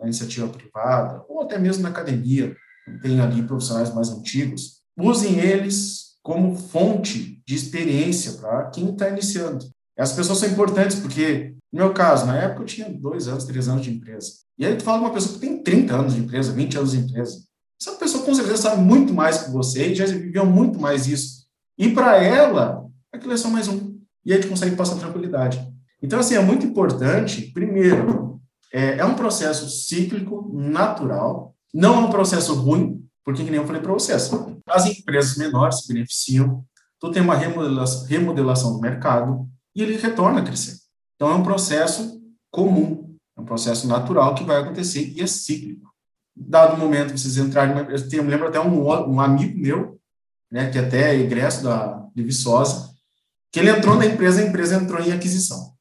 na 0.00 0.06
iniciativa 0.06 0.48
privada, 0.48 1.22
ou 1.28 1.42
até 1.42 1.58
mesmo 1.58 1.82
na 1.82 1.90
academia, 1.90 2.56
tem 3.02 3.20
ali 3.20 3.42
profissionais 3.42 3.94
mais 3.94 4.08
antigos, 4.10 4.80
usem 4.98 5.38
eles 5.38 6.16
como 6.22 6.56
fonte 6.56 7.42
de 7.46 7.54
experiência 7.54 8.32
para 8.32 8.70
quem 8.70 8.90
está 8.90 9.08
iniciando. 9.08 9.64
As 9.98 10.12
pessoas 10.12 10.38
são 10.38 10.48
importantes 10.48 10.98
porque, 10.98 11.54
no 11.72 11.80
meu 11.80 11.92
caso, 11.92 12.26
na 12.26 12.36
época 12.36 12.62
eu 12.62 12.66
tinha 12.66 12.88
dois 12.88 13.28
anos, 13.28 13.44
três 13.44 13.68
anos 13.68 13.82
de 13.82 13.90
empresa. 13.90 14.32
E 14.58 14.66
aí 14.66 14.76
tu 14.76 14.82
fala 14.82 14.98
com 14.98 15.04
uma 15.06 15.14
pessoa 15.14 15.34
que 15.34 15.40
tem 15.40 15.62
30 15.62 15.94
anos 15.94 16.14
de 16.14 16.20
empresa, 16.20 16.52
20 16.52 16.78
anos 16.78 16.92
de 16.92 16.98
empresa. 16.98 17.38
Essa 17.80 17.92
pessoa 17.92 18.24
com 18.24 18.34
certeza 18.34 18.58
sabe 18.58 18.82
muito 18.82 19.12
mais 19.12 19.44
que 19.44 19.50
você 19.50 19.88
e 19.88 19.94
já 19.94 20.04
viveu 20.06 20.44
muito 20.44 20.78
mais 20.78 21.06
isso. 21.06 21.46
E 21.78 21.90
para 21.90 22.22
ela, 22.22 22.86
aquilo 23.12 23.32
é 23.32 23.36
só 23.36 23.48
mais 23.48 23.68
um. 23.68 23.98
E 24.24 24.32
aí 24.32 24.40
gente 24.40 24.50
consegue 24.50 24.76
passar 24.76 24.96
tranquilidade. 24.96 25.66
Então, 26.02 26.18
assim, 26.18 26.34
é 26.34 26.40
muito 26.40 26.66
importante, 26.66 27.50
primeiro, 27.52 28.29
é, 28.72 28.98
é 28.98 29.04
um 29.04 29.14
processo 29.14 29.68
cíclico, 29.68 30.50
natural, 30.52 31.54
não 31.72 31.94
é 31.94 31.98
um 31.98 32.10
processo 32.10 32.54
ruim, 32.54 33.04
porque, 33.24 33.44
que 33.44 33.50
nem 33.50 33.60
eu 33.60 33.66
falei 33.66 33.82
para 33.82 33.92
vocês, 33.92 34.30
as 34.66 34.86
empresas 34.86 35.36
menores 35.36 35.80
se 35.80 35.88
beneficiam, 35.92 36.64
tu 36.98 37.10
tem 37.10 37.22
uma 37.22 37.36
remodelação, 37.36 38.06
remodelação 38.06 38.72
do 38.72 38.80
mercado 38.80 39.48
e 39.74 39.82
ele 39.82 39.96
retorna 39.96 40.40
a 40.40 40.44
crescer. 40.44 40.76
Então, 41.14 41.30
é 41.30 41.34
um 41.34 41.42
processo 41.42 42.20
comum, 42.50 43.16
é 43.36 43.40
um 43.40 43.44
processo 43.44 43.86
natural 43.86 44.34
que 44.34 44.44
vai 44.44 44.60
acontecer 44.60 45.12
e 45.14 45.20
é 45.20 45.26
cíclico 45.26 45.90
dado 46.40 46.74
o 46.74 46.78
momento 46.78 47.16
vocês 47.16 47.36
entrarem, 47.36 47.76
eu, 47.76 48.08
tenho, 48.08 48.22
eu 48.22 48.28
lembro 48.28 48.48
até 48.48 48.58
um, 48.58 48.82
um 48.82 49.20
amigo 49.20 49.58
meu, 49.58 50.00
né, 50.50 50.70
que 50.70 50.78
até 50.78 51.14
é 51.14 51.20
egresso 51.20 51.62
da 51.62 52.00
de 52.14 52.22
Viçosa, 52.22 52.90
que 53.52 53.60
ele 53.60 53.70
entrou 53.70 53.96
na 53.96 54.06
empresa, 54.06 54.40
a 54.40 54.46
empresa 54.46 54.76
entrou 54.76 55.00
em 55.00 55.12
aquisição. 55.12 55.74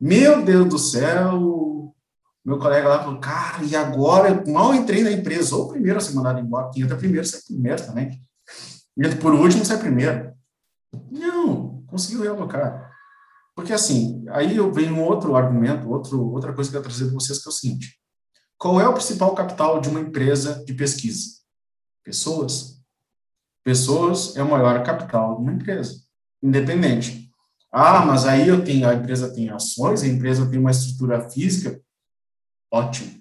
Meu 0.00 0.44
Deus 0.44 0.68
do 0.68 0.78
céu, 0.78 1.94
meu 2.44 2.58
colega 2.58 2.88
lá 2.88 3.02
falou, 3.02 3.20
cara, 3.20 3.64
e 3.64 3.74
agora? 3.74 4.30
Eu 4.30 4.52
mal 4.52 4.74
entrei 4.74 5.02
na 5.02 5.10
empresa, 5.10 5.56
ou 5.56 5.68
primeiro 5.68 5.98
a 5.98 6.00
ser 6.00 6.14
mandado 6.14 6.38
embora, 6.38 6.70
quem 6.72 6.82
entra 6.82 6.96
primeiro 6.96 7.26
sai 7.26 7.40
primeiro 7.40 7.84
também. 7.84 8.22
Entra 8.96 9.18
por 9.18 9.34
último, 9.34 9.64
sai 9.64 9.78
primeiro. 9.78 10.32
Não, 11.10 11.84
conseguiu 11.86 12.22
realocar. 12.22 12.90
Porque 13.54 13.72
assim, 13.72 14.24
aí 14.30 14.56
eu 14.56 14.72
venho 14.72 14.94
um 14.94 15.02
outro 15.02 15.36
argumento, 15.36 15.90
outro, 15.90 16.30
outra 16.30 16.52
coisa 16.52 16.70
que 16.70 16.76
eu 16.76 16.82
trazer 16.82 17.06
para 17.06 17.14
vocês, 17.14 17.38
que 17.42 17.48
é 17.48 17.50
o 17.50 17.52
seguinte. 17.52 18.00
Qual 18.56 18.80
é 18.80 18.88
o 18.88 18.94
principal 18.94 19.34
capital 19.34 19.80
de 19.80 19.88
uma 19.88 20.00
empresa 20.00 20.64
de 20.64 20.74
pesquisa? 20.74 21.38
Pessoas. 22.04 22.80
Pessoas 23.62 24.36
é 24.36 24.42
o 24.42 24.50
maior 24.50 24.82
capital 24.84 25.36
de 25.36 25.42
uma 25.42 25.52
empresa, 25.52 26.00
independente. 26.42 27.27
Ah, 27.70 28.04
mas 28.04 28.24
aí 28.24 28.48
eu 28.48 28.64
tenho, 28.64 28.88
a 28.88 28.94
empresa 28.94 29.32
tem 29.32 29.50
ações, 29.50 30.02
a 30.02 30.08
empresa 30.08 30.48
tem 30.48 30.58
uma 30.58 30.70
estrutura 30.70 31.28
física. 31.28 31.80
Ótimo. 32.70 33.18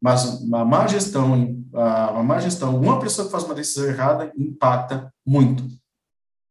Mas 0.00 0.24
uma 0.40 0.64
má 0.64 0.86
gestão, 0.88 1.32
uma 1.72 2.22
má 2.24 2.40
gestão, 2.40 2.76
uma 2.76 2.98
pessoa 2.98 3.26
que 3.26 3.32
faz 3.32 3.44
uma 3.44 3.54
decisão 3.54 3.84
errada 3.84 4.32
impacta 4.36 5.12
muito. 5.24 5.64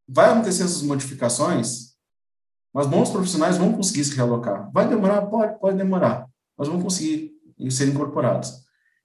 Vai 0.07 0.31
acontecer 0.31 0.63
essas 0.63 0.81
modificações, 0.81 1.91
mas 2.73 2.88
bons 2.88 3.10
profissionais 3.10 3.57
vão 3.57 3.73
conseguir 3.73 4.05
se 4.05 4.15
realocar. 4.15 4.71
Vai 4.71 4.88
demorar? 4.88 5.23
Pode, 5.23 5.60
pode 5.60 5.77
demorar, 5.77 6.27
mas 6.57 6.69
vão 6.69 6.81
conseguir 6.81 7.34
serem 7.69 7.93
incorporados. 7.93 8.62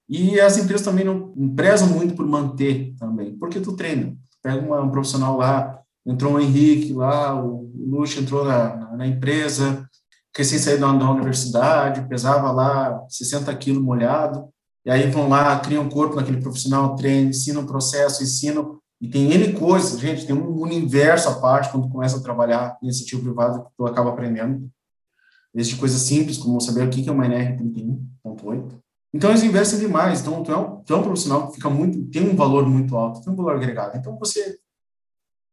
E 0.08 0.38
as 0.40 0.56
empresas 0.56 0.84
também 0.84 1.04
não 1.04 1.32
prezam 1.54 1.88
muito 1.88 2.14
por 2.14 2.26
manter 2.26 2.94
também, 2.96 3.36
porque 3.36 3.60
tu 3.60 3.72
treina. 3.74 4.16
Pega 4.40 4.64
uma, 4.64 4.80
um 4.80 4.90
profissional 4.90 5.36
lá, 5.36 5.80
entrou 6.06 6.34
o 6.34 6.40
Henrique 6.40 6.92
lá, 6.92 7.34
o 7.34 7.70
Luxo 7.74 8.20
entrou 8.20 8.44
na, 8.44 8.96
na, 8.96 9.06
empresa, 9.06 9.88
recém 10.36 10.58
saído 10.58 10.80
da, 10.80 10.92
da 10.92 11.10
universidade, 11.10 12.08
pesava 12.08 12.52
lá 12.52 13.04
60 13.08 13.54
quilos 13.56 13.82
molhado, 13.82 14.48
e 14.84 14.90
aí 14.90 15.10
vão 15.10 15.28
lá, 15.28 15.58
criam 15.58 15.84
um 15.84 15.88
corpo 15.88 16.14
naquele 16.14 16.40
profissional, 16.40 16.94
treinam, 16.94 17.30
ensinam 17.30 17.62
o 17.62 17.66
processo, 17.66 18.22
ensinam, 18.22 18.78
e 19.00 19.08
tem 19.08 19.32
N 19.32 19.52
coisas, 19.54 19.98
gente, 19.98 20.26
tem 20.26 20.34
um 20.34 20.60
universo 20.60 21.28
à 21.28 21.34
parte 21.40 21.70
quando 21.70 21.88
começa 21.88 22.16
a 22.16 22.22
trabalhar 22.22 22.78
em 22.80 22.86
iniciativa 22.86 23.22
privada 23.22 23.60
que 23.60 23.70
tu 23.76 23.84
acaba 23.84 24.10
aprendendo 24.10 24.70
desde 25.52 25.76
coisas 25.76 26.00
simples, 26.02 26.38
como 26.38 26.60
saber 26.60 26.86
o 26.86 26.90
que 26.90 27.08
é 27.08 27.12
uma 27.12 27.26
NR31.8. 27.26 28.72
Então, 29.12 29.30
eles 29.30 29.42
investem 29.42 29.78
demais. 29.78 30.20
Então, 30.20 30.42
tu 30.42 30.52
é, 30.52 30.56
um, 30.56 30.82
tu 30.82 30.92
é 30.92 30.96
um 30.96 31.02
profissional 31.02 31.48
que 31.48 31.54
fica 31.54 31.70
muito, 31.70 32.04
tem 32.10 32.28
um 32.28 32.36
valor 32.36 32.68
muito 32.68 32.94
alto, 32.94 33.22
tem 33.22 33.32
um 33.32 33.36
valor 33.36 33.56
agregado. 33.56 33.96
Então, 33.96 34.18
você 34.18 34.58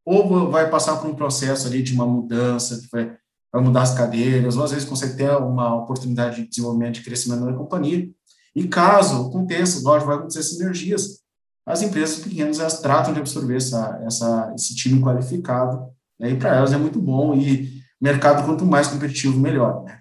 ou 0.06 0.50
vai 0.52 0.70
passar 0.70 0.98
por 0.98 1.10
um 1.10 1.16
processo 1.16 1.68
ali 1.68 1.82
de 1.82 1.94
uma 1.94 2.06
mudança, 2.06 2.82
vai, 2.92 3.16
vai 3.52 3.62
mudar 3.62 3.84
as 3.84 3.94
cadeiras, 3.94 4.58
ou 4.58 4.63
às 4.63 4.72
vezes 4.72 4.88
consegue 4.88 5.16
ter 5.16 5.30
uma 5.38 5.76
oportunidade 5.76 6.42
de 6.42 6.50
desenvolvimento, 6.50 6.96
de 6.96 7.04
crescimento 7.04 7.46
da 7.46 7.54
companhia. 7.54 8.10
E 8.56 8.68
caso 8.68 9.28
aconteça, 9.28 9.82
lógico, 9.84 10.08
vai 10.08 10.18
acontecer 10.18 10.44
sinergias. 10.44 11.22
As 11.66 11.82
empresas 11.82 12.20
pequenas, 12.20 12.60
elas 12.60 12.82
tratam 12.82 13.13
de 13.13 13.20
absorver 13.20 13.56
essa, 13.56 14.02
essa, 14.06 14.54
esse 14.56 14.76
time 14.76 15.02
qualificado, 15.02 15.88
né? 16.20 16.32
e 16.32 16.38
para 16.38 16.56
elas 16.56 16.74
é 16.74 16.78
muito 16.78 17.00
bom. 17.00 17.34
E 17.36 17.82
mercado 18.02 18.46
quanto 18.46 18.66
mais 18.66 18.88
competitivo, 18.88 19.39
melhor, 19.39 19.84
né? 19.86 20.00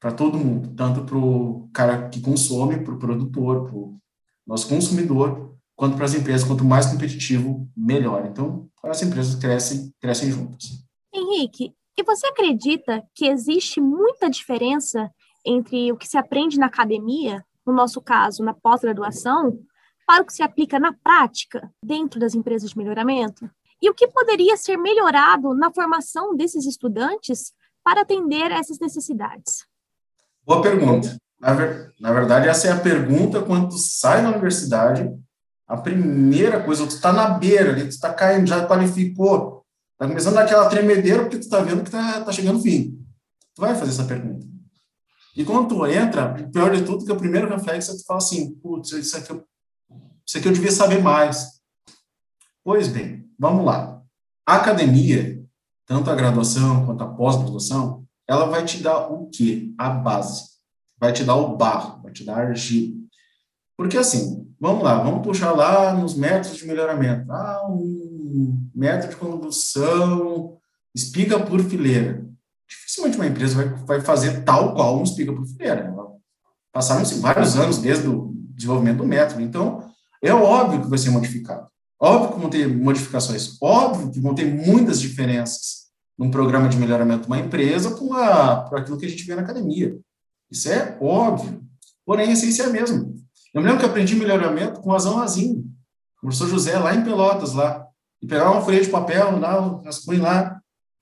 Para 0.00 0.10
todo 0.12 0.36
mundo, 0.38 0.74
tanto 0.74 1.04
para 1.04 1.16
o 1.16 1.70
cara 1.72 2.08
que 2.08 2.20
consome, 2.20 2.80
para 2.80 2.92
o 2.92 2.98
produtor, 2.98 3.64
para 3.64 3.76
o 3.76 3.96
nosso 4.46 4.68
consumidor, 4.68 5.45
quanto 5.76 5.94
para 5.94 6.06
as 6.06 6.14
empresas, 6.14 6.46
quanto 6.46 6.64
mais 6.64 6.86
competitivo, 6.86 7.68
melhor. 7.76 8.26
Então, 8.26 8.68
as 8.82 9.02
empresas 9.02 9.34
crescem, 9.34 9.92
crescem 10.00 10.30
juntas. 10.30 10.84
Henrique, 11.14 11.74
e 11.96 12.02
você 12.02 12.26
acredita 12.26 13.04
que 13.14 13.26
existe 13.26 13.80
muita 13.80 14.28
diferença 14.28 15.10
entre 15.44 15.92
o 15.92 15.96
que 15.96 16.08
se 16.08 16.18
aprende 16.18 16.58
na 16.58 16.66
academia, 16.66 17.44
no 17.64 17.72
nosso 17.72 18.00
caso, 18.00 18.42
na 18.42 18.54
pós-graduação, 18.54 19.58
para 20.06 20.22
o 20.22 20.26
que 20.26 20.32
se 20.32 20.42
aplica 20.42 20.78
na 20.78 20.92
prática 20.92 21.70
dentro 21.82 22.18
das 22.18 22.34
empresas 22.34 22.70
de 22.70 22.78
melhoramento? 22.78 23.48
E 23.80 23.90
o 23.90 23.94
que 23.94 24.08
poderia 24.08 24.56
ser 24.56 24.76
melhorado 24.76 25.54
na 25.54 25.72
formação 25.72 26.34
desses 26.34 26.64
estudantes 26.66 27.52
para 27.84 28.02
atender 28.02 28.50
a 28.50 28.58
essas 28.58 28.78
necessidades? 28.78 29.66
Boa 30.44 30.62
pergunta. 30.62 31.16
Na, 31.38 31.52
ver, 31.52 31.92
na 32.00 32.12
verdade, 32.12 32.48
essa 32.48 32.68
é 32.68 32.72
a 32.72 32.80
pergunta 32.80 33.42
quando 33.42 33.76
sai 33.76 34.22
da 34.22 34.30
universidade, 34.30 35.10
a 35.66 35.76
primeira 35.76 36.62
coisa, 36.62 36.86
tu 36.86 36.94
está 36.94 37.12
na 37.12 37.30
beira 37.30 37.72
ali, 37.72 37.82
tu 37.82 37.90
está 37.90 38.12
caindo, 38.12 38.46
já 38.46 38.66
qualificou, 38.66 39.64
está 39.92 40.06
começando 40.06 40.38
aquela 40.38 40.68
tremedeira 40.68 41.22
porque 41.22 41.38
tu 41.38 41.42
está 41.42 41.60
vendo 41.60 41.82
que 41.82 41.88
está 41.88 42.20
tá 42.20 42.32
chegando 42.32 42.58
o 42.58 42.62
fim. 42.62 43.04
Tu 43.54 43.60
vai 43.60 43.74
fazer 43.74 43.90
essa 43.90 44.04
pergunta. 44.04 44.46
E 45.36 45.44
quando 45.44 45.68
tu 45.68 45.86
entra, 45.86 46.34
o 46.40 46.50
pior 46.50 46.74
de 46.74 46.82
tudo, 46.82 47.04
que 47.04 47.12
o 47.12 47.16
primeiro 47.16 47.48
reflexo 47.48 47.90
é 47.92 47.94
tu 47.94 48.04
fala 48.04 48.18
assim, 48.18 48.54
putz, 48.54 48.92
isso 48.92 49.16
aqui, 49.16 49.42
isso 50.24 50.38
aqui 50.38 50.48
eu 50.48 50.52
devia 50.52 50.72
saber 50.72 51.02
mais. 51.02 51.60
Pois 52.62 52.88
bem, 52.88 53.28
vamos 53.38 53.64
lá. 53.64 54.02
A 54.46 54.56
academia, 54.56 55.42
tanto 55.84 56.10
a 56.10 56.14
graduação 56.14 56.86
quanto 56.86 57.02
a 57.02 57.08
pós-graduação, 57.08 58.06
ela 58.26 58.46
vai 58.46 58.64
te 58.64 58.82
dar 58.82 59.12
o 59.12 59.28
quê? 59.28 59.72
A 59.76 59.90
base. 59.90 60.56
Vai 60.98 61.12
te 61.12 61.24
dar 61.24 61.36
o 61.36 61.56
barro, 61.56 62.02
vai 62.02 62.12
te 62.12 62.24
dar 62.24 62.38
argila. 62.38 63.05
Porque 63.76 63.98
assim, 63.98 64.46
vamos 64.58 64.82
lá, 64.82 65.02
vamos 65.02 65.22
puxar 65.22 65.52
lá 65.52 65.92
nos 65.92 66.14
métodos 66.14 66.56
de 66.56 66.66
melhoramento. 66.66 67.30
Ah, 67.30 67.66
um 67.68 68.70
método 68.74 69.12
de 69.12 69.16
condução, 69.16 70.56
espiga 70.94 71.38
por 71.40 71.60
fileira. 71.60 72.26
Dificilmente 72.68 73.16
uma 73.16 73.26
empresa 73.26 73.54
vai, 73.54 73.68
vai 73.84 74.00
fazer 74.00 74.42
tal 74.44 74.74
qual 74.74 74.98
um 74.98 75.02
espiga 75.02 75.32
por 75.32 75.46
fileira. 75.46 75.94
Passaram-se 76.72 77.20
vários 77.20 77.56
anos 77.56 77.78
desde 77.78 78.08
o 78.08 78.34
desenvolvimento 78.54 78.98
do 78.98 79.06
método. 79.06 79.40
Então, 79.40 79.90
é 80.22 80.32
óbvio 80.32 80.82
que 80.82 80.88
vai 80.88 80.98
ser 80.98 81.10
modificado. 81.10 81.68
Óbvio 81.98 82.34
que 82.34 82.40
vão 82.40 82.50
ter 82.50 82.68
modificações, 82.68 83.56
óbvio 83.60 84.10
que 84.10 84.20
vão 84.20 84.34
ter 84.34 84.44
muitas 84.44 85.00
diferenças 85.00 85.86
num 86.18 86.30
programa 86.30 86.68
de 86.68 86.76
melhoramento 86.76 87.22
de 87.22 87.26
uma 87.26 87.38
empresa 87.38 87.90
para 87.90 88.78
aquilo 88.78 88.98
que 88.98 89.06
a 89.06 89.08
gente 89.08 89.24
vê 89.24 89.34
na 89.34 89.42
academia. 89.42 89.96
Isso 90.50 90.68
é 90.68 90.96
óbvio. 91.00 91.62
Porém, 92.04 92.28
a 92.28 92.32
essência 92.32 92.64
é 92.64 92.66
a 92.66 92.70
mesma. 92.70 93.10
Eu 93.56 93.62
me 93.62 93.68
lembro 93.68 93.82
que 93.82 93.86
aprendi 93.86 94.14
melhoramento 94.14 94.82
com 94.82 94.90
o 94.90 94.94
Azão 94.94 95.18
Azinho, 95.18 95.64
o 96.18 96.20
professor 96.20 96.46
José, 96.46 96.78
lá 96.78 96.94
em 96.94 97.02
Pelotas, 97.02 97.54
lá. 97.54 97.86
E 98.20 98.26
pegava 98.26 98.50
uma 98.50 98.60
folha 98.60 98.82
de 98.82 98.90
papel, 98.90 99.40
lá, 99.40 99.80
rascunho 99.82 100.22
lá, 100.22 100.60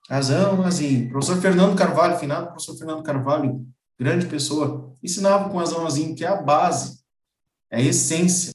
Azão 0.09 0.63
Azinho. 0.63 1.09
Professor 1.09 1.35
Fernando 1.41 1.75
Carvalho, 1.75 2.17
finado 2.17 2.47
professor 2.47 2.77
Fernando 2.77 3.03
Carvalho, 3.03 3.67
grande 3.99 4.25
pessoa, 4.27 4.95
ensinava 5.03 5.49
com 5.49 5.59
Azão 5.59 5.85
Azinho, 5.85 6.15
que 6.15 6.23
é 6.23 6.29
a 6.29 6.41
base, 6.41 7.01
é 7.69 7.75
a 7.75 7.81
essência. 7.81 8.51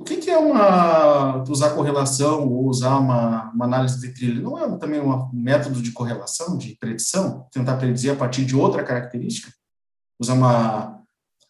O 0.00 0.02
que, 0.02 0.16
que 0.16 0.30
é 0.30 0.38
uma 0.38 1.44
usar 1.48 1.76
correlação 1.76 2.44
ou 2.44 2.66
usar 2.66 2.98
uma, 2.98 3.52
uma, 3.52 3.64
análise 3.66 4.00
de 4.00 4.12
trilha? 4.14 4.42
Não 4.42 4.58
é 4.58 4.78
também 4.78 5.00
um 5.00 5.30
método 5.32 5.80
de 5.80 5.92
correlação, 5.92 6.58
de 6.58 6.76
predição? 6.80 7.46
Tentar 7.52 7.76
predizer 7.76 8.14
a 8.14 8.16
partir 8.16 8.44
de 8.44 8.56
outra 8.56 8.82
característica? 8.82 9.52
Usar 10.18 10.34
uma, 10.34 10.97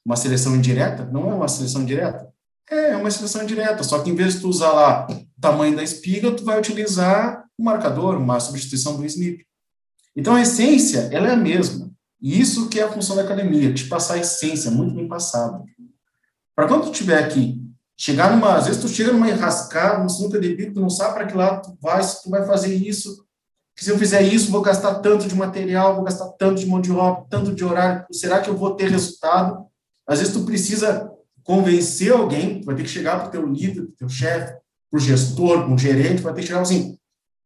uma 0.09 0.17
seleção 0.17 0.57
indireta? 0.57 1.05
Não 1.05 1.31
é 1.31 1.35
uma 1.35 1.49
seleção 1.49 1.83
indireta? 1.83 2.27
É, 2.71 2.93
é 2.93 2.97
uma 2.97 3.11
seleção 3.11 3.43
indireta, 3.43 3.85
só 3.85 3.99
que 3.99 4.09
em 4.09 4.15
vez 4.15 4.35
de 4.35 4.41
tu 4.41 4.49
usar 4.49 4.73
lá 4.73 5.07
o 5.11 5.41
tamanho 5.41 5.77
da 5.77 5.83
espiga, 5.83 6.33
tu 6.33 6.47
vai 6.47 6.59
utilizar 6.59 7.45
um 7.59 7.65
marcador, 7.65 8.17
uma 8.17 8.41
substituição 8.41 8.97
do 8.97 9.05
SNP. 9.05 9.45
Então, 10.17 10.35
a 10.35 10.41
essência, 10.41 11.11
ela 11.13 11.29
é 11.29 11.33
a 11.33 11.37
mesma. 11.37 11.91
E 12.23 12.41
isso 12.41 12.71
que 12.71 12.81
é 12.81 12.85
a 12.85 12.91
função 12.91 13.17
da 13.17 13.23
academia, 13.23 13.73
te 13.73 13.85
passar 13.85 14.15
a 14.15 14.19
essência, 14.19 14.71
muito 14.71 14.95
bem 14.95 15.07
passada. 15.07 15.63
Para 16.57 16.67
quando 16.67 16.85
tu 16.85 16.93
estiver 16.93 17.23
aqui, 17.23 17.61
chegar 17.95 18.35
numa, 18.35 18.57
às 18.57 18.67
vezes 18.67 18.81
tu 18.81 18.89
chega 18.89 19.13
numa 19.13 19.29
enrascada, 19.29 20.03
num 20.03 20.09
sinuca 20.09 20.41
de 20.41 20.55
bico, 20.55 20.73
tu 20.73 20.81
não 20.81 20.89
sabe 20.89 21.15
para 21.15 21.27
que 21.27 21.37
lado 21.37 21.69
tu 21.69 21.79
vai, 21.83 22.03
se 22.03 22.23
tu 22.23 22.31
vai 22.31 22.47
fazer 22.47 22.75
isso, 22.75 23.27
que 23.77 23.85
se 23.85 23.91
eu 23.91 23.99
fizer 23.99 24.23
isso, 24.23 24.51
vou 24.51 24.63
gastar 24.63 24.95
tanto 24.97 25.29
de 25.29 25.35
material, 25.35 25.97
vou 25.97 26.05
gastar 26.05 26.29
tanto 26.31 26.61
de 26.61 26.67
mão 26.67 26.81
de 26.81 26.91
obra, 26.91 27.27
tanto 27.29 27.55
de 27.55 27.63
horário, 27.63 28.07
será 28.11 28.41
que 28.41 28.49
eu 28.49 28.57
vou 28.57 28.75
ter 28.75 28.91
resultado? 28.91 29.68
Às 30.09 30.21
vezes 30.21 30.33
tu 30.33 30.45
precisa 30.45 31.11
convencer 31.45 32.13
alguém, 32.13 32.63
vai 32.63 32.75
ter 32.75 32.83
que 32.83 32.89
chegar 32.89 33.19
para 33.19 33.29
o 33.29 33.31
teu 33.31 33.47
líder, 33.47 33.83
para 33.83 33.91
o 33.91 33.97
teu 33.97 34.09
chefe, 34.09 34.59
para 34.91 34.97
o 34.97 35.01
gestor, 35.01 35.65
para 35.65 35.75
o 35.75 35.79
gerente, 35.79 36.23
vai 36.23 36.33
ter 36.33 36.41
que 36.41 36.47
chegar 36.47 36.63
assim, 36.63 36.99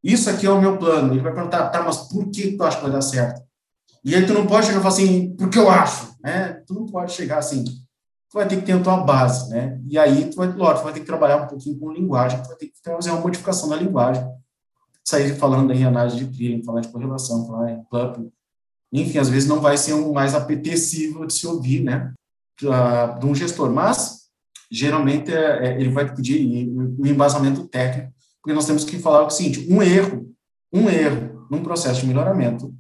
isso 0.02 0.28
aqui 0.28 0.46
é 0.46 0.50
o 0.50 0.60
meu 0.60 0.76
plano. 0.78 1.12
Ele 1.12 1.20
vai 1.20 1.32
perguntar, 1.32 1.68
tá, 1.68 1.82
mas 1.82 1.96
por 2.08 2.28
que 2.30 2.56
tu 2.56 2.64
acha 2.64 2.76
que 2.76 2.82
vai 2.82 2.92
dar 2.92 3.02
certo? 3.02 3.40
E 4.04 4.14
aí 4.14 4.26
tu 4.26 4.34
não 4.34 4.46
pode 4.46 4.66
chegar 4.66 4.78
e 4.78 4.82
falar 4.82 4.94
assim, 4.94 5.36
porque 5.36 5.58
eu 5.58 5.70
acho, 5.70 6.16
né? 6.22 6.54
Tu 6.66 6.74
não 6.74 6.86
pode 6.86 7.12
chegar 7.12 7.38
assim. 7.38 7.62
Tu 7.64 8.34
vai 8.34 8.48
ter 8.48 8.56
que 8.56 8.62
ter 8.62 8.72
a 8.72 8.82
tua 8.82 8.96
base, 8.98 9.48
né? 9.50 9.80
E 9.88 9.96
aí 9.96 10.28
tu 10.28 10.36
vai, 10.36 10.48
lógico, 10.48 10.80
tu 10.80 10.84
vai 10.84 10.92
ter 10.92 11.00
que 11.00 11.06
trabalhar 11.06 11.36
um 11.36 11.46
pouquinho 11.46 11.78
com 11.78 11.92
linguagem, 11.92 12.42
tu 12.42 12.48
vai 12.48 12.56
ter 12.56 12.66
que 12.66 12.74
fazer 12.84 13.10
uma 13.10 13.20
modificação 13.20 13.68
da 13.68 13.76
linguagem. 13.76 14.26
Sair 15.04 15.36
falando 15.36 15.72
em 15.72 15.84
análise 15.84 16.16
de 16.16 16.24
peering, 16.24 16.64
falar 16.64 16.80
de 16.80 16.88
correlação, 16.88 17.46
falar 17.46 17.70
em 17.70 17.84
club. 17.84 18.28
Enfim, 18.92 19.18
às 19.18 19.28
vezes 19.28 19.48
não 19.48 19.60
vai 19.60 19.76
ser 19.76 19.92
o 19.92 20.12
mais 20.12 20.34
apetecível 20.34 21.24
de 21.26 21.32
se 21.32 21.46
ouvir, 21.46 21.82
né? 21.84 22.12
De 22.58 23.26
um 23.26 23.34
gestor, 23.34 23.70
mas 23.70 24.22
geralmente 24.70 25.32
é, 25.32 25.66
é, 25.66 25.80
ele 25.80 25.90
vai 25.90 26.12
pedir 26.14 26.68
o 26.98 27.06
embasamento 27.06 27.68
técnico, 27.68 28.12
porque 28.40 28.54
nós 28.54 28.66
temos 28.66 28.84
que 28.84 28.98
falar 28.98 29.24
o 29.24 29.30
seguinte: 29.30 29.66
um 29.70 29.82
erro, 29.82 30.34
um 30.72 30.88
erro 30.88 31.46
num 31.50 31.62
processo 31.62 32.00
de 32.00 32.06
melhoramento 32.06 32.74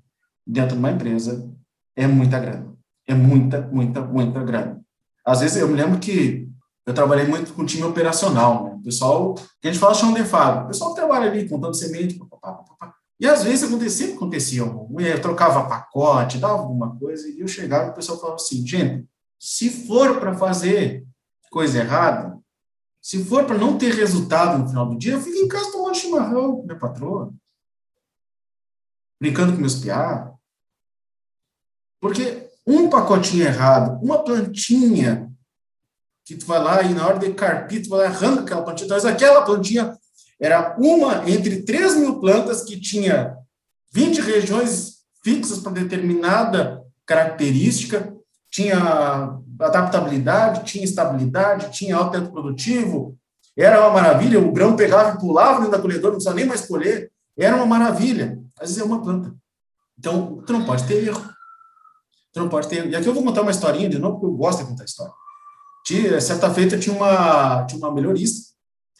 dentro 0.46 0.72
de 0.74 0.78
uma 0.78 0.90
empresa 0.90 1.50
é 1.94 2.06
muita 2.06 2.38
grana. 2.38 2.72
É 3.06 3.14
muita, 3.14 3.60
muita, 3.72 4.00
muita 4.00 4.42
grana. 4.42 4.80
Às 5.26 5.40
vezes, 5.40 5.56
eu 5.56 5.68
me 5.68 5.74
lembro 5.74 5.98
que 5.98 6.48
eu 6.86 6.94
trabalhei 6.94 7.26
muito 7.26 7.52
com 7.52 7.64
time 7.64 7.84
operacional, 7.84 8.64
né? 8.64 8.70
O 8.74 8.82
pessoal, 8.82 9.34
que 9.60 9.68
a 9.68 9.72
gente 9.72 9.78
fala 9.78 9.94
chão 9.94 10.12
de 10.12 10.24
fábrica, 10.24 10.64
o 10.64 10.68
pessoal 10.68 10.94
trabalha 10.94 11.30
ali 11.30 11.48
contando 11.48 11.74
semente, 11.74 12.14
papapá, 12.14 12.54
papapá. 12.54 12.94
E 13.20 13.26
às 13.26 13.44
vezes 13.44 13.62
acontecia, 13.62 14.14
acontecia, 14.14 14.62
eu 14.62 15.20
trocava 15.20 15.68
pacote, 15.68 16.38
dava 16.38 16.54
alguma 16.54 16.96
coisa, 16.96 17.28
e 17.28 17.38
eu 17.38 17.46
chegava 17.46 17.88
e 17.88 17.90
o 17.90 17.94
pessoal 17.94 18.18
falava 18.18 18.36
assim, 18.36 18.66
gente, 18.66 19.06
se 19.44 19.68
for 19.88 20.20
para 20.20 20.38
fazer 20.38 21.04
coisa 21.50 21.80
errada, 21.80 22.38
se 23.00 23.24
for 23.24 23.44
para 23.44 23.58
não 23.58 23.76
ter 23.76 23.92
resultado 23.92 24.56
no 24.56 24.68
final 24.68 24.88
do 24.88 24.96
dia, 24.96 25.14
eu 25.14 25.20
fico 25.20 25.36
em 25.36 25.48
casa 25.48 25.72
tomando 25.72 25.96
chimarrão 25.96 26.58
com 26.58 26.62
minha 26.62 26.78
patroa, 26.78 27.34
brincando 29.20 29.52
com 29.52 29.58
meus 29.58 29.74
piados. 29.74 30.32
Porque 32.00 32.48
um 32.64 32.88
pacotinho 32.88 33.44
errado, 33.44 34.00
uma 34.00 34.22
plantinha 34.22 35.28
que 36.24 36.36
tu 36.36 36.46
vai 36.46 36.62
lá 36.62 36.80
e 36.84 36.94
na 36.94 37.04
hora 37.04 37.18
de 37.18 37.34
carpir, 37.34 37.82
tu 37.82 37.88
vai 37.88 37.98
lá 37.98 38.14
arranca 38.14 38.42
aquela 38.42 38.62
plantinha. 38.62 38.86
Então, 38.86 39.10
aquela 39.10 39.42
plantinha 39.42 39.98
era 40.38 40.76
uma 40.78 41.28
entre 41.28 41.64
3 41.64 41.96
mil 41.96 42.20
plantas 42.20 42.62
que 42.62 42.80
tinha 42.80 43.36
20 43.92 44.20
regiões 44.20 44.98
fixas 45.20 45.58
para 45.58 45.72
determinada 45.72 46.80
característica, 47.04 48.21
tinha 48.52 49.40
adaptabilidade, 49.58 50.64
tinha 50.64 50.84
estabilidade, 50.84 51.70
tinha 51.70 51.96
alto 51.96 52.12
teto 52.12 52.30
produtivo, 52.30 53.18
era 53.56 53.80
uma 53.80 53.90
maravilha, 53.90 54.38
o 54.38 54.52
grão 54.52 54.76
pegava 54.76 55.16
e 55.16 55.20
pulava 55.20 55.56
dentro 55.56 55.72
da 55.72 55.78
colhedora, 55.78 56.08
não 56.08 56.16
precisava 56.16 56.36
nem 56.36 56.44
mais 56.44 56.66
colher, 56.66 57.10
era 57.36 57.56
uma 57.56 57.66
maravilha. 57.66 58.38
Às 58.60 58.68
vezes 58.68 58.82
é 58.82 58.84
uma 58.84 59.02
planta. 59.02 59.34
Então, 59.98 60.42
tu 60.46 60.52
não 60.52 60.64
pode 60.64 60.86
ter 60.86 61.04
erro. 61.04 61.22
Tu 62.32 62.40
não 62.40 62.48
pode 62.48 62.68
ter. 62.68 62.86
E 62.88 62.94
aqui 62.94 63.06
eu 63.06 63.14
vou 63.14 63.22
contar 63.22 63.42
uma 63.42 63.50
historinha 63.50 63.88
de 63.88 63.98
novo, 63.98 64.14
porque 64.14 64.26
eu 64.26 64.36
gosto 64.36 64.62
de 64.62 64.68
contar 64.68 64.84
história. 64.84 65.12
Tinha, 65.84 66.20
certa 66.20 66.50
feita 66.52 66.78
tinha 66.78 66.94
uma, 66.94 67.64
tinha 67.64 67.78
uma 67.78 67.92
melhorista, 67.92 68.52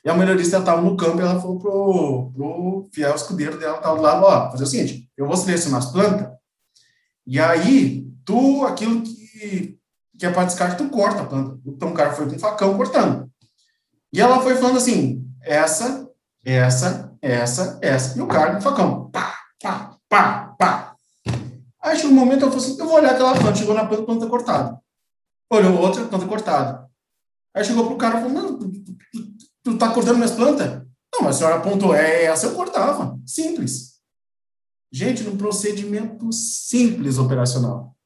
e 0.05 0.11
a 0.11 0.15
melhorista 0.15 0.59
estava 0.59 0.81
no 0.81 0.97
campo 0.97 1.19
e 1.19 1.21
ela 1.21 1.41
falou 1.41 1.59
pro, 1.59 2.33
pro 2.35 2.89
fiel 2.93 3.15
escudeiro 3.15 3.59
dela, 3.59 3.77
estava 3.77 3.97
do 3.97 4.03
lado, 4.03 4.25
ó, 4.25 4.51
fazer 4.51 4.65
o 4.65 4.67
seguinte, 4.67 5.09
eu 5.17 5.27
vou 5.27 5.37
selecionar 5.37 5.79
as 5.79 5.93
plantas, 5.93 6.29
e 7.27 7.39
aí, 7.39 8.07
tu, 8.25 8.65
aquilo 8.65 9.03
que, 9.03 9.79
que 10.19 10.27
é 10.27 10.31
para 10.31 10.45
descarte, 10.45 10.77
tu 10.77 10.89
corta 10.91 11.23
a 11.23 11.27
planta. 11.27 11.59
Então 11.67 11.91
o 11.91 11.95
cara 11.95 12.13
foi 12.13 12.29
com 12.29 12.39
facão 12.39 12.77
cortando. 12.77 13.31
E 14.13 14.21
ela 14.21 14.41
foi 14.41 14.57
falando 14.57 14.77
assim, 14.77 15.27
essa, 15.41 16.09
essa, 16.45 17.13
essa, 17.23 17.79
essa, 17.81 18.19
e 18.19 18.21
o 18.21 18.27
cara 18.27 18.55
com 18.55 18.61
facão, 18.61 19.11
pá, 19.11 19.35
pá, 19.63 19.97
pá, 20.09 20.55
pá. 20.59 20.95
Aí 21.83 21.97
chegou 21.97 22.13
um 22.13 22.21
momento, 22.21 22.45
eu 22.45 22.51
falei 22.51 22.65
assim, 22.65 22.79
eu 22.79 22.87
vou 22.87 22.97
olhar 22.97 23.13
aquela 23.13 23.35
planta, 23.35 23.57
chegou 23.57 23.75
na 23.75 23.87
planta, 23.87 24.03
planta 24.05 24.27
cortada. 24.27 24.81
Olhou 25.51 25.81
outra, 25.81 26.05
planta 26.05 26.27
cortada. 26.27 26.89
Aí 27.55 27.65
chegou 27.65 27.87
pro 27.87 27.97
cara 27.97 28.19
e 28.19 28.23
falou, 28.23 28.33
não, 28.33 28.59
tu, 28.59 28.71
tu, 28.71 28.93
tu, 28.95 29.29
tu 29.65 29.79
tá 29.79 29.91
cortando 29.91 30.17
minhas 30.17 30.31
plantas? 30.33 30.83
Não, 31.13 31.23
mas 31.23 31.37
a 31.37 31.39
senhora 31.39 31.57
apontou, 31.57 31.95
é 31.95 32.25
essa 32.25 32.47
eu 32.47 32.55
cortava. 32.55 33.19
Simples. 33.27 33.92
Gente, 34.93 35.23
num 35.23 35.39
procedimento 35.39 36.31
simples 36.33 37.17
operacional. 37.17 37.97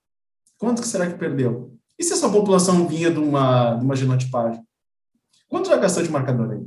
Quanto 0.57 0.81
que 0.81 0.87
será 0.87 1.11
que 1.11 1.19
perdeu? 1.19 1.77
E 1.99 2.05
se 2.05 2.13
essa 2.13 2.29
população 2.29 2.87
vinha 2.87 3.11
de 3.11 3.19
uma, 3.19 3.75
de 3.75 3.85
uma 3.85 3.97
genotipagem? 3.97 4.65
Quanto 5.49 5.69
já 5.69 5.77
gastou 5.77 6.03
de 6.03 6.11
marcador 6.11 6.53
aí? 6.53 6.65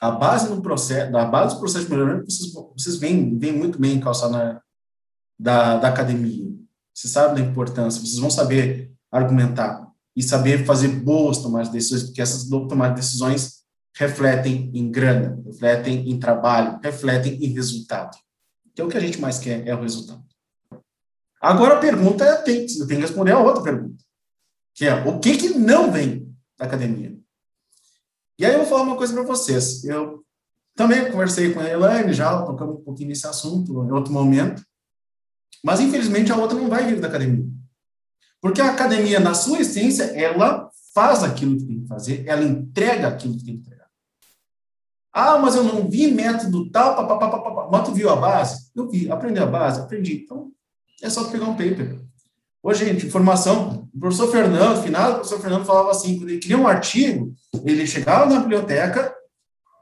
A 0.00 0.10
base 0.10 0.48
do 0.48 0.60
processo, 0.60 1.12
da 1.12 1.24
base 1.24 1.54
do 1.54 1.60
processo 1.60 1.84
de 1.84 1.90
melhoramento, 1.90 2.30
vocês, 2.30 2.52
vocês 2.52 2.96
veem, 2.96 3.24
muito 3.52 3.78
bem 3.78 4.00
calçar 4.00 4.28
na, 4.28 4.60
da, 5.38 5.76
da 5.78 5.88
academia. 5.88 6.52
Vocês 6.92 7.12
sabem 7.12 7.44
da 7.44 7.50
importância, 7.50 8.00
vocês 8.00 8.18
vão 8.18 8.30
saber 8.30 8.92
argumentar 9.10 9.86
e 10.16 10.22
saber 10.22 10.66
fazer 10.66 10.88
boas 10.88 11.38
tomadas 11.38 11.68
de 11.68 11.74
decisões, 11.74 12.02
porque 12.04 12.22
essas 12.22 12.48
tomadas 12.48 12.96
de 12.96 13.02
decisões 13.02 13.56
refletem 13.94 14.70
em 14.74 14.90
grana, 14.90 15.40
refletem 15.46 16.10
em 16.10 16.18
trabalho, 16.18 16.80
refletem 16.82 17.34
em 17.34 17.52
resultado. 17.52 18.16
Então, 18.76 18.88
o 18.88 18.90
que 18.90 18.98
a 18.98 19.00
gente 19.00 19.18
mais 19.18 19.38
quer 19.38 19.66
é 19.66 19.74
o 19.74 19.80
resultado. 19.80 20.22
Agora, 21.40 21.76
a 21.76 21.80
pergunta 21.80 22.22
é, 22.22 22.36
tem, 22.42 22.66
eu 22.78 22.86
tenho 22.86 23.00
que 23.00 23.06
responder 23.06 23.32
a 23.32 23.38
outra 23.38 23.62
pergunta, 23.62 24.04
que 24.74 24.84
é, 24.84 24.92
o 25.06 25.18
que 25.18 25.34
que 25.38 25.48
não 25.58 25.90
vem 25.90 26.30
da 26.58 26.66
academia? 26.66 27.16
E 28.38 28.44
aí 28.44 28.52
eu 28.52 28.58
vou 28.58 28.68
falar 28.68 28.82
uma 28.82 28.96
coisa 28.98 29.14
para 29.14 29.22
vocês. 29.22 29.82
Eu 29.82 30.22
também 30.74 31.10
conversei 31.10 31.54
com 31.54 31.60
a 31.60 31.70
Elaine, 31.70 32.12
já 32.12 32.42
tocamos 32.42 32.76
um 32.76 32.84
pouquinho 32.84 33.08
nesse 33.08 33.26
assunto 33.26 33.72
em 33.82 33.90
outro 33.90 34.12
momento, 34.12 34.62
mas, 35.64 35.80
infelizmente, 35.80 36.30
a 36.30 36.36
outra 36.36 36.58
não 36.58 36.68
vai 36.68 36.86
vir 36.86 37.00
da 37.00 37.08
academia. 37.08 37.46
Porque 38.42 38.60
a 38.60 38.72
academia, 38.72 39.18
na 39.18 39.32
sua 39.32 39.60
essência, 39.60 40.04
ela 40.14 40.70
faz 40.94 41.22
aquilo 41.22 41.56
que 41.56 41.64
tem 41.64 41.80
que 41.80 41.88
fazer, 41.88 42.28
ela 42.28 42.44
entrega 42.44 43.08
aquilo 43.08 43.38
que 43.38 43.44
tem 43.44 43.54
que 43.54 43.60
entregar. 43.68 43.88
Ah, 45.10 45.38
mas 45.38 45.56
eu 45.56 45.64
não 45.64 45.88
vi 45.88 46.12
método 46.12 46.70
tal, 46.70 46.94
papapá, 46.94 47.40
mas 47.70 47.84
tu 47.84 47.92
viu 47.92 48.10
a 48.10 48.16
base? 48.16 48.70
Eu 48.74 48.88
vi, 48.88 49.10
aprendi 49.10 49.40
a 49.40 49.46
base, 49.46 49.80
aprendi. 49.80 50.22
Então, 50.24 50.50
é 51.02 51.10
só 51.10 51.24
pegar 51.24 51.46
um 51.46 51.56
paper. 51.56 51.98
Ô, 52.62 52.74
gente, 52.74 53.06
informação. 53.06 53.88
O 53.94 54.00
professor 54.00 54.28
Fernando, 54.28 54.82
final, 54.82 55.10
o 55.10 55.14
professor 55.16 55.40
Fernando 55.40 55.64
falava 55.64 55.90
assim, 55.90 56.18
quando 56.18 56.30
ele 56.30 56.38
queria 56.38 56.58
um 56.58 56.66
artigo, 56.66 57.32
ele 57.64 57.86
chegava 57.86 58.26
na 58.26 58.40
biblioteca, 58.40 59.14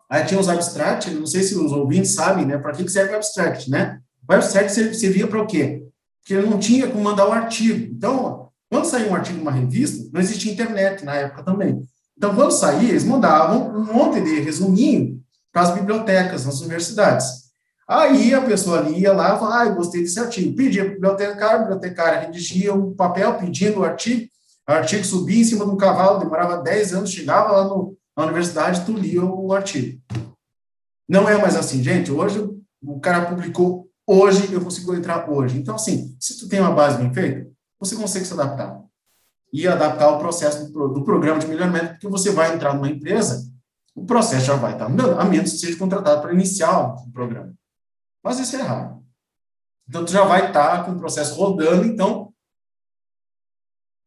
aí 0.08 0.24
tinha 0.24 0.38
os 0.38 0.48
abstracts, 0.48 1.12
não 1.12 1.26
sei 1.26 1.42
se 1.42 1.56
os 1.56 1.72
ouvintes 1.72 2.12
sabem, 2.12 2.44
né, 2.44 2.58
para 2.58 2.72
que 2.72 2.88
serve 2.88 3.12
o 3.12 3.16
abstract, 3.16 3.70
né? 3.70 4.00
O 4.28 4.32
abstract 4.32 4.72
servia 4.72 5.26
para 5.26 5.42
o 5.42 5.46
quê? 5.46 5.82
Porque 6.20 6.34
ele 6.34 6.48
não 6.48 6.58
tinha 6.58 6.86
como 6.86 7.02
mandar 7.02 7.28
o 7.28 7.32
artigo. 7.32 7.92
Então, 7.92 8.48
quando 8.70 8.84
saía 8.86 9.10
um 9.10 9.14
artigo 9.14 9.38
numa 9.38 9.50
revista, 9.50 10.08
não 10.12 10.20
existia 10.20 10.52
internet 10.52 11.04
na 11.04 11.14
época 11.14 11.42
também. 11.42 11.82
Então, 12.16 12.34
quando 12.34 12.52
saía, 12.52 12.90
eles 12.90 13.04
mandavam 13.04 13.76
um 13.76 13.84
monte 13.84 14.20
de 14.20 14.40
resuminho 14.40 15.20
para 15.52 15.62
as 15.62 15.74
bibliotecas, 15.74 16.44
nas 16.44 16.60
universidades. 16.60 17.43
Aí 17.86 18.32
a 18.32 18.40
pessoa 18.40 18.80
lia 18.80 19.12
lá, 19.12 19.38
falava, 19.38 19.62
ah, 19.62 19.74
gostei 19.74 20.02
desse 20.02 20.18
artigo. 20.18 20.56
Pedia 20.56 20.84
para 20.84 20.92
o 20.92 20.94
bibliotecário, 20.94 21.56
a 21.56 21.62
bibliotecária 21.62 22.20
redigia 22.20 22.74
um 22.74 22.94
papel 22.94 23.34
pedindo 23.34 23.80
o 23.80 23.84
artigo, 23.84 24.28
o 24.68 24.72
artigo 24.72 25.04
subia 25.04 25.40
em 25.40 25.44
cima 25.44 25.66
de 25.66 25.70
um 25.70 25.76
cavalo, 25.76 26.18
demorava 26.18 26.62
10 26.62 26.94
anos, 26.94 27.10
chegava 27.10 27.52
lá 27.52 27.64
no, 27.64 27.96
na 28.16 28.24
universidade, 28.24 28.86
tu 28.86 28.92
lia 28.92 29.22
o 29.22 29.52
artigo. 29.52 30.00
Não 31.06 31.28
é 31.28 31.36
mais 31.36 31.54
assim, 31.56 31.82
gente. 31.82 32.10
Hoje 32.10 32.48
o 32.82 33.00
cara 33.00 33.26
publicou 33.26 33.86
hoje, 34.06 34.52
eu 34.52 34.62
consigo 34.62 34.94
entrar 34.94 35.28
hoje. 35.30 35.58
Então, 35.58 35.74
assim, 35.74 36.16
se 36.18 36.38
tu 36.38 36.48
tem 36.48 36.60
uma 36.60 36.72
base 36.72 36.96
bem 36.96 37.12
feita, 37.12 37.50
você 37.78 37.94
consegue 37.94 38.24
se 38.24 38.32
adaptar. 38.32 38.82
E 39.52 39.68
adaptar 39.68 40.08
o 40.10 40.18
processo 40.18 40.72
do, 40.72 40.88
do 40.88 41.04
programa 41.04 41.38
de 41.38 41.46
melhoramento, 41.46 41.92
porque 41.92 42.08
você 42.08 42.30
vai 42.30 42.54
entrar 42.54 42.74
numa 42.74 42.88
empresa, 42.88 43.46
o 43.94 44.04
processo 44.04 44.46
já 44.46 44.56
vai 44.56 44.72
estar 44.72 44.88
mudando, 44.88 45.20
a 45.20 45.24
menos 45.24 45.52
que 45.52 45.58
seja 45.58 45.78
contratado 45.78 46.22
para 46.22 46.32
iniciar 46.32 46.94
o 46.94 47.12
programa. 47.12 47.54
Mas 48.24 48.38
isso 48.38 48.56
é 48.56 48.62
raro. 48.62 49.04
Então, 49.86 50.04
tu 50.04 50.10
já 50.10 50.24
vai 50.24 50.46
estar 50.46 50.84
com 50.84 50.92
o 50.92 50.98
processo 50.98 51.34
rodando, 51.34 51.84
então 51.84 52.32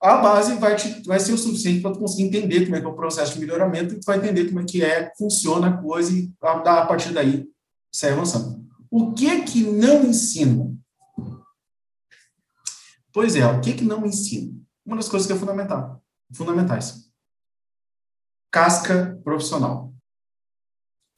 a 0.02 0.18
base 0.18 0.56
vai, 0.56 0.76
te, 0.76 1.04
vai 1.04 1.20
ser 1.20 1.34
o 1.34 1.38
suficiente 1.38 1.82
para 1.82 1.92
tu 1.92 2.00
conseguir 2.00 2.28
entender 2.28 2.66
como 2.66 2.76
é 2.76 2.80
que 2.80 2.86
é 2.86 2.90
o 2.90 2.96
processo 2.96 3.34
de 3.34 3.40
melhoramento 3.40 3.94
e 3.94 4.00
tu 4.00 4.06
vai 4.06 4.18
entender 4.18 4.48
como 4.48 4.60
é 4.60 4.64
que 4.64 4.84
é, 4.84 5.14
funciona 5.16 5.70
a 5.70 5.78
coisa 5.82 6.12
e 6.14 6.32
a, 6.42 6.82
a 6.82 6.86
partir 6.86 7.14
daí 7.14 7.48
sai 7.92 8.12
avançando. 8.12 8.66
O 8.90 9.14
que 9.14 9.44
que 9.44 9.64
não 9.64 10.06
ensina? 10.06 10.76
Pois 13.12 13.36
é, 13.36 13.46
o 13.46 13.60
que 13.60 13.74
que 13.74 13.84
não 13.84 14.06
ensina? 14.06 14.54
Uma 14.86 14.98
das 14.98 15.10
coisas 15.10 15.28
que 15.28 15.34
é 15.34 15.36
fundamental, 15.38 16.02
fundamentais. 16.32 17.12
Casca 18.52 19.20
profissional. 19.24 19.94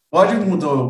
Pode 0.09 0.35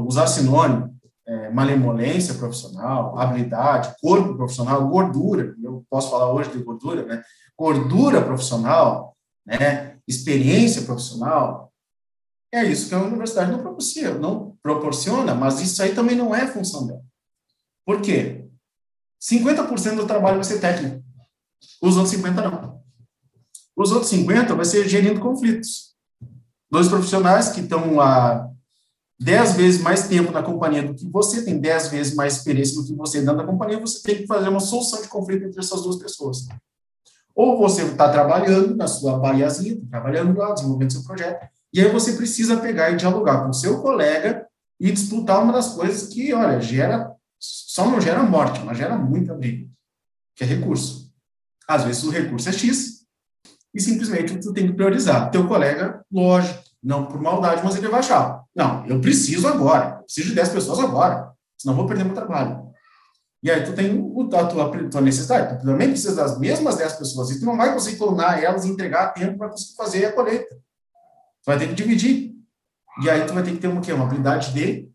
usar 0.08 0.28
sinônimo, 0.28 0.99
é, 1.30 1.50
malemolência 1.52 2.34
profissional, 2.34 3.20
habilidade, 3.20 3.96
corpo 4.02 4.36
profissional, 4.36 4.88
gordura. 4.88 5.56
Eu 5.62 5.86
posso 5.88 6.10
falar 6.10 6.34
hoje 6.34 6.50
de 6.50 6.64
gordura, 6.64 7.06
né? 7.06 7.24
Gordura 7.56 8.24
profissional, 8.24 9.16
né? 9.46 9.98
Experiência 10.08 10.82
profissional. 10.82 11.72
É 12.52 12.64
isso 12.64 12.90
que 12.90 12.96
a 12.96 13.04
universidade 13.04 13.52
não 13.52 13.60
proporciona, 13.60 14.18
não 14.18 14.58
proporciona, 14.64 15.36
mas 15.36 15.62
isso 15.62 15.84
aí 15.84 15.94
também 15.94 16.16
não 16.16 16.34
é 16.34 16.48
função 16.48 16.88
dela. 16.88 17.04
Por 17.86 18.02
quê? 18.02 18.48
50% 19.22 19.98
do 19.98 20.08
trabalho 20.08 20.38
vai 20.38 20.44
ser 20.44 20.60
técnico. 20.60 21.04
Os 21.80 21.96
outros 21.96 22.16
50% 22.16 22.52
não. 22.52 22.82
Os 23.76 23.92
outros 23.92 24.12
50% 24.12 24.56
vai 24.56 24.66
ser 24.66 24.90
gerindo 24.90 25.20
conflitos. 25.20 25.94
Dois 26.72 26.88
profissionais 26.88 27.50
que 27.50 27.62
estão 27.62 28.02
há 28.02 28.50
10 29.20 29.54
vezes 29.54 29.82
mais 29.82 30.08
tempo 30.08 30.32
na 30.32 30.42
companhia 30.42 30.82
do 30.82 30.94
que 30.94 31.08
você, 31.10 31.44
tem 31.44 31.60
10 31.60 31.90
vezes 31.90 32.16
mais 32.16 32.38
experiência 32.38 32.76
do 32.76 32.86
que 32.86 32.94
você 32.94 33.20
dentro 33.20 33.38
da 33.38 33.46
companhia, 33.46 33.80
você 33.80 34.02
tem 34.02 34.18
que 34.18 34.28
fazer 34.28 34.48
uma 34.48 34.62
solução 34.62 35.02
de 35.02 35.10
conflito 35.10 35.46
entre 35.46 35.60
essas 35.60 35.82
duas 35.82 35.98
pessoas. 35.98 36.48
Ou 37.36 37.58
você 37.58 37.84
está 37.84 38.10
trabalhando 38.10 38.76
na 38.76 38.88
sua 38.88 39.20
baiazinha, 39.20 39.76
tá 39.76 39.88
trabalhando 39.92 40.38
lá, 40.38 40.54
desenvolvendo 40.54 40.94
seu 40.94 41.04
projeto, 41.04 41.48
e 41.74 41.82
aí 41.82 41.92
você 41.92 42.14
precisa 42.14 42.58
pegar 42.58 42.92
e 42.92 42.96
dialogar 42.96 43.46
com 43.46 43.54
seu 43.54 43.82
colega 43.82 44.48
e 44.80 44.92
disputar 44.92 45.44
uma 45.44 45.52
das 45.52 45.74
coisas 45.74 46.08
que, 46.08 46.34
olha, 46.34 46.62
gera, 46.62 47.14
só 47.38 47.90
não 47.90 48.00
gera 48.00 48.24
morte, 48.24 48.62
mas 48.64 48.78
gera 48.78 48.98
muita 48.98 49.34
briga, 49.34 49.70
que 50.36 50.44
é 50.44 50.48
recurso. 50.48 51.12
Às 51.68 51.84
vezes 51.84 52.04
o 52.04 52.10
recurso 52.10 52.48
é 52.50 52.54
X 52.54 53.06
e 53.74 53.82
simplesmente 53.82 54.40
tu 54.40 54.54
tem 54.54 54.66
que 54.66 54.74
priorizar. 54.74 55.30
Teu 55.30 55.48
colega, 55.48 56.04
lógico, 56.12 56.64
não 56.82 57.06
por 57.06 57.22
maldade, 57.22 57.62
mas 57.64 57.76
ele 57.76 57.90
vai 57.90 58.00
achar, 58.00 58.44
não, 58.60 58.86
eu 58.86 59.00
preciso 59.00 59.48
agora, 59.48 60.00
eu 60.00 60.04
preciso 60.04 60.30
de 60.30 60.36
10 60.36 60.50
pessoas 60.50 60.80
agora, 60.80 61.32
senão 61.58 61.78
vou 61.78 61.88
perder 61.88 62.04
meu 62.04 62.14
trabalho. 62.14 62.68
E 63.42 63.50
aí 63.50 63.64
tu 63.64 63.72
tem 63.74 63.90
a 64.34 64.46
tua, 64.48 64.90
tua 64.90 65.00
necessidade, 65.00 65.60
tu 65.60 65.66
também 65.66 65.92
precisa 65.92 66.14
das 66.14 66.38
mesmas 66.38 66.76
10 66.76 66.94
pessoas, 66.94 67.32
e 67.32 67.40
tu 67.40 67.46
não 67.46 67.56
vai 67.56 67.74
conseguir 67.74 67.98
clonar 67.98 68.44
elas 68.44 68.66
e 68.66 68.70
entregar 68.70 69.14
tempo 69.14 69.38
para 69.38 69.48
conseguir 69.48 69.78
fazer 69.78 70.06
a 70.08 70.12
colheita. 70.12 70.54
Tu 70.56 71.46
vai 71.46 71.58
ter 71.58 71.70
que 71.70 71.74
dividir. 71.74 72.36
E 73.02 73.10
aí 73.10 73.26
tu 73.26 73.34
vai 73.34 73.44
ter 73.44 73.52
que 73.52 73.60
ter 73.60 73.70
uma, 73.70 73.82
uma 73.82 74.06
habilidade 74.06 74.54
de 74.54 74.92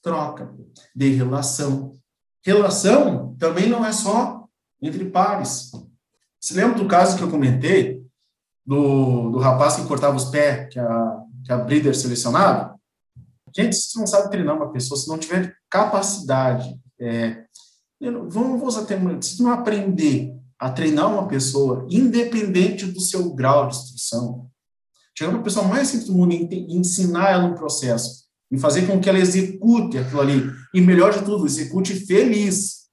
troca, 0.00 0.54
de 0.94 1.08
relação. 1.14 1.94
Relação 2.44 3.34
também 3.40 3.68
não 3.68 3.84
é 3.84 3.90
só 3.90 4.44
entre 4.80 5.04
pares. 5.06 5.72
Você 6.38 6.54
lembra 6.54 6.78
do 6.78 6.86
caso 6.86 7.16
que 7.16 7.24
eu 7.24 7.30
comentei 7.30 8.06
do, 8.64 9.30
do 9.32 9.38
rapaz 9.38 9.74
que 9.74 9.88
cortava 9.88 10.14
os 10.14 10.26
pés, 10.26 10.72
que 10.72 10.78
a, 10.78 11.22
que 11.44 11.52
a 11.52 11.56
breeder 11.56 11.96
selecionava? 11.96 12.73
Gente, 13.56 13.76
se 13.76 13.92
você 13.92 13.98
não 13.98 14.06
sabe 14.06 14.30
treinar 14.30 14.56
uma 14.56 14.72
pessoa, 14.72 14.98
se 14.98 15.08
não 15.08 15.18
tiver 15.18 15.56
capacidade, 15.70 16.74
é, 17.00 17.44
vamos 18.00 18.62
usar 18.62 18.84
termo, 18.84 19.22
se 19.22 19.42
não 19.42 19.52
aprender 19.52 20.34
a 20.58 20.70
treinar 20.70 21.12
uma 21.12 21.28
pessoa, 21.28 21.86
independente 21.88 22.86
do 22.86 23.00
seu 23.00 23.32
grau 23.32 23.68
de 23.68 23.76
instrução, 23.76 24.50
chegar 25.16 25.32
para 25.32 25.42
pessoa 25.42 25.68
mais 25.68 25.88
simples 25.88 26.08
do 26.08 26.14
mundo 26.14 26.32
e 26.32 26.76
ensinar 26.76 27.30
ela 27.30 27.44
um 27.44 27.54
processo, 27.54 28.24
e 28.50 28.58
fazer 28.58 28.86
com 28.86 29.00
que 29.00 29.08
ela 29.08 29.18
execute 29.18 29.98
aquilo 29.98 30.20
ali, 30.20 30.42
e 30.72 30.80
melhor 30.80 31.12
de 31.12 31.24
tudo, 31.24 31.46
execute 31.46 31.94
feliz. 31.94 32.84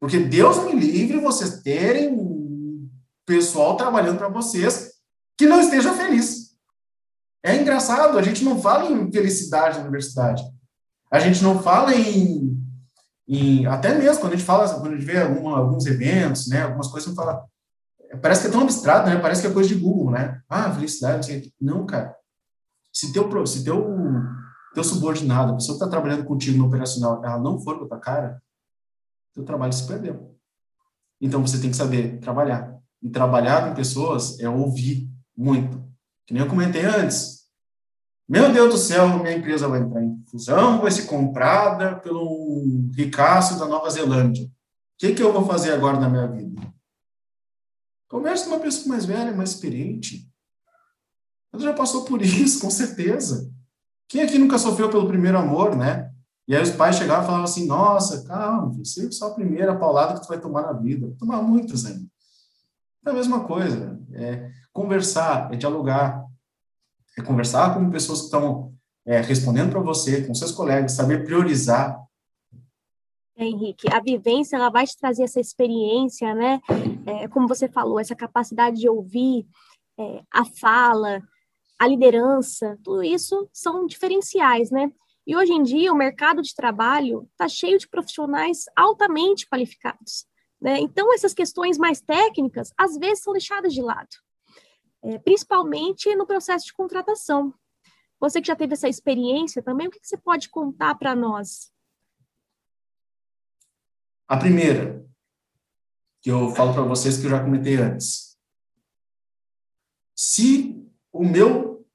Porque 0.00 0.18
Deus 0.18 0.64
me 0.64 0.72
livre 0.72 1.18
vocês 1.18 1.62
terem 1.62 2.14
pessoal 3.26 3.76
trabalhando 3.76 4.18
para 4.18 4.28
vocês 4.28 4.92
que 5.36 5.46
não 5.46 5.60
esteja 5.60 5.92
feliz. 5.94 6.43
É 7.44 7.54
engraçado, 7.54 8.18
a 8.18 8.22
gente 8.22 8.42
não 8.42 8.58
fala 8.58 8.90
em 8.90 9.12
felicidade 9.12 9.76
na 9.76 9.82
universidade. 9.82 10.42
A 11.12 11.20
gente 11.20 11.42
não 11.42 11.62
fala 11.62 11.94
em, 11.94 12.58
em 13.28 13.66
até 13.66 13.94
mesmo 13.98 14.22
quando 14.22 14.32
a 14.32 14.36
gente 14.36 14.46
fala, 14.46 14.66
quando 14.66 14.94
a 14.94 14.96
gente 14.96 15.04
vê 15.04 15.20
alguma, 15.20 15.58
alguns 15.58 15.84
eventos, 15.84 16.48
né, 16.48 16.62
algumas 16.62 16.88
coisas, 16.88 17.06
gente 17.06 17.16
fala, 17.16 17.44
parece 18.22 18.40
que 18.40 18.46
é 18.46 18.50
tão 18.50 18.62
abstrato, 18.62 19.10
né? 19.10 19.18
Parece 19.18 19.42
que 19.42 19.46
é 19.46 19.52
coisa 19.52 19.68
de 19.68 19.74
Google, 19.74 20.10
né? 20.10 20.40
Ah, 20.48 20.72
felicidade, 20.72 21.54
não, 21.60 21.84
cara. 21.84 22.16
Se 22.90 23.12
teu, 23.12 23.46
se 23.46 23.62
teu, 23.62 23.94
teu 24.72 24.82
subordinado, 24.82 25.52
a 25.52 25.56
pessoa 25.56 25.76
que 25.76 25.84
está 25.84 25.90
trabalhando 25.90 26.24
contigo 26.24 26.56
no 26.56 26.66
operacional, 26.66 27.22
ela 27.22 27.38
não 27.38 27.60
for 27.60 27.78
com 27.78 27.84
a 27.84 27.88
tua 27.88 28.00
cara, 28.00 28.42
teu 29.34 29.44
trabalho 29.44 29.72
se 29.74 29.86
perdeu. 29.86 30.34
Então 31.20 31.46
você 31.46 31.58
tem 31.58 31.70
que 31.70 31.76
saber 31.76 32.20
trabalhar. 32.20 32.74
E 33.02 33.10
trabalhar 33.10 33.68
com 33.68 33.74
pessoas 33.74 34.40
é 34.40 34.48
ouvir 34.48 35.10
muito. 35.36 35.84
Que 36.26 36.34
nem 36.34 36.42
eu 36.42 36.48
comentei 36.48 36.84
antes. 36.84 37.44
Meu 38.26 38.50
Deus 38.52 38.72
do 38.72 38.78
céu, 38.78 39.18
minha 39.18 39.36
empresa 39.36 39.68
vai 39.68 39.80
entrar 39.80 40.02
em 40.02 40.24
fusão, 40.30 40.80
vai 40.80 40.90
ser 40.90 41.04
comprada 41.04 41.96
pelo 41.96 42.64
ricaço 42.96 43.58
da 43.58 43.66
Nova 43.66 43.90
Zelândia. 43.90 44.46
O 44.46 44.50
que, 44.98 45.14
que 45.14 45.22
eu 45.22 45.32
vou 45.32 45.44
fazer 45.44 45.72
agora 45.72 46.00
na 46.00 46.08
minha 46.08 46.26
vida? 46.26 46.62
Converse 48.08 48.44
com 48.44 48.50
uma 48.50 48.60
pessoa 48.60 48.88
mais 48.88 49.04
velha, 49.04 49.32
mais 49.32 49.50
experiente. 49.50 50.26
Ela 51.52 51.62
já 51.62 51.72
passou 51.74 52.04
por 52.04 52.20
isso, 52.22 52.60
com 52.60 52.70
certeza. 52.70 53.52
Quem 54.08 54.22
aqui 54.22 54.38
nunca 54.38 54.58
sofreu 54.58 54.88
pelo 54.88 55.06
primeiro 55.06 55.36
amor, 55.36 55.76
né? 55.76 56.10
E 56.48 56.54
aí 56.54 56.62
os 56.62 56.70
pais 56.70 56.96
chegavam 56.96 57.24
e 57.24 57.26
falavam 57.26 57.44
assim, 57.44 57.66
nossa, 57.66 58.24
calma, 58.24 58.72
você 58.72 59.06
é 59.06 59.10
só 59.10 59.28
a 59.28 59.34
primeira 59.34 59.76
paulada 59.78 60.14
que 60.14 60.26
tu 60.26 60.28
vai 60.28 60.40
tomar 60.40 60.62
na 60.62 60.72
vida. 60.72 61.14
Tomar 61.18 61.42
muitas 61.42 61.84
ainda. 61.84 62.06
É 63.04 63.10
a 63.10 63.12
mesma 63.12 63.44
coisa. 63.44 63.98
É 64.12 64.50
conversar, 64.74 65.50
é 65.50 65.56
dialogar. 65.56 66.22
É 67.16 67.22
conversar 67.22 67.72
com 67.72 67.90
pessoas 67.90 68.18
que 68.18 68.24
estão 68.26 68.74
é, 69.06 69.20
respondendo 69.20 69.70
para 69.70 69.80
você, 69.80 70.26
com 70.26 70.34
seus 70.34 70.52
colegas, 70.52 70.92
saber 70.92 71.24
priorizar, 71.24 72.04
é, 73.36 73.44
Henrique, 73.44 73.88
a 73.92 74.00
vivência 74.00 74.56
ela 74.56 74.70
vai 74.70 74.86
te 74.86 74.96
trazer 74.96 75.24
essa 75.24 75.40
experiência, 75.40 76.32
né? 76.34 76.60
É, 77.04 77.26
como 77.26 77.48
você 77.48 77.68
falou, 77.68 77.98
essa 77.98 78.14
capacidade 78.14 78.78
de 78.78 78.88
ouvir, 78.88 79.44
é, 79.98 80.22
a 80.30 80.44
fala, 80.44 81.20
a 81.78 81.86
liderança, 81.86 82.78
tudo 82.84 83.02
isso 83.02 83.48
são 83.52 83.86
diferenciais, 83.86 84.70
né? 84.70 84.90
E 85.26 85.36
hoje 85.36 85.52
em 85.52 85.62
dia 85.62 85.92
o 85.92 85.96
mercado 85.96 86.42
de 86.42 86.54
trabalho 86.54 87.28
está 87.32 87.48
cheio 87.48 87.78
de 87.78 87.88
profissionais 87.88 88.66
altamente 88.76 89.48
qualificados. 89.48 90.26
Né? 90.60 90.78
Então 90.80 91.12
essas 91.12 91.34
questões 91.34 91.76
mais 91.76 92.00
técnicas 92.00 92.72
às 92.78 92.96
vezes 92.96 93.22
são 93.22 93.32
deixadas 93.32 93.72
de 93.72 93.82
lado, 93.82 94.08
é, 95.04 95.18
principalmente 95.18 96.14
no 96.16 96.26
processo 96.26 96.66
de 96.66 96.74
contratação. 96.74 97.54
Você 98.18 98.40
que 98.40 98.46
já 98.46 98.56
teve 98.56 98.72
essa 98.72 98.88
experiência 98.88 99.62
também, 99.62 99.86
o 99.86 99.90
que, 99.90 100.00
que 100.00 100.08
você 100.08 100.16
pode 100.16 100.48
contar 100.48 100.94
para 100.96 101.14
nós 101.14 101.72
a 104.26 104.36
primeira, 104.36 105.06
que 106.22 106.30
eu 106.30 106.50
falo 106.54 106.72
para 106.72 106.82
vocês 106.82 107.18
que 107.18 107.26
eu 107.26 107.30
já 107.30 107.42
comentei 107.42 107.76
antes. 107.76 108.38
Se 110.16 110.82
o 111.12 111.24
meu 111.24 111.86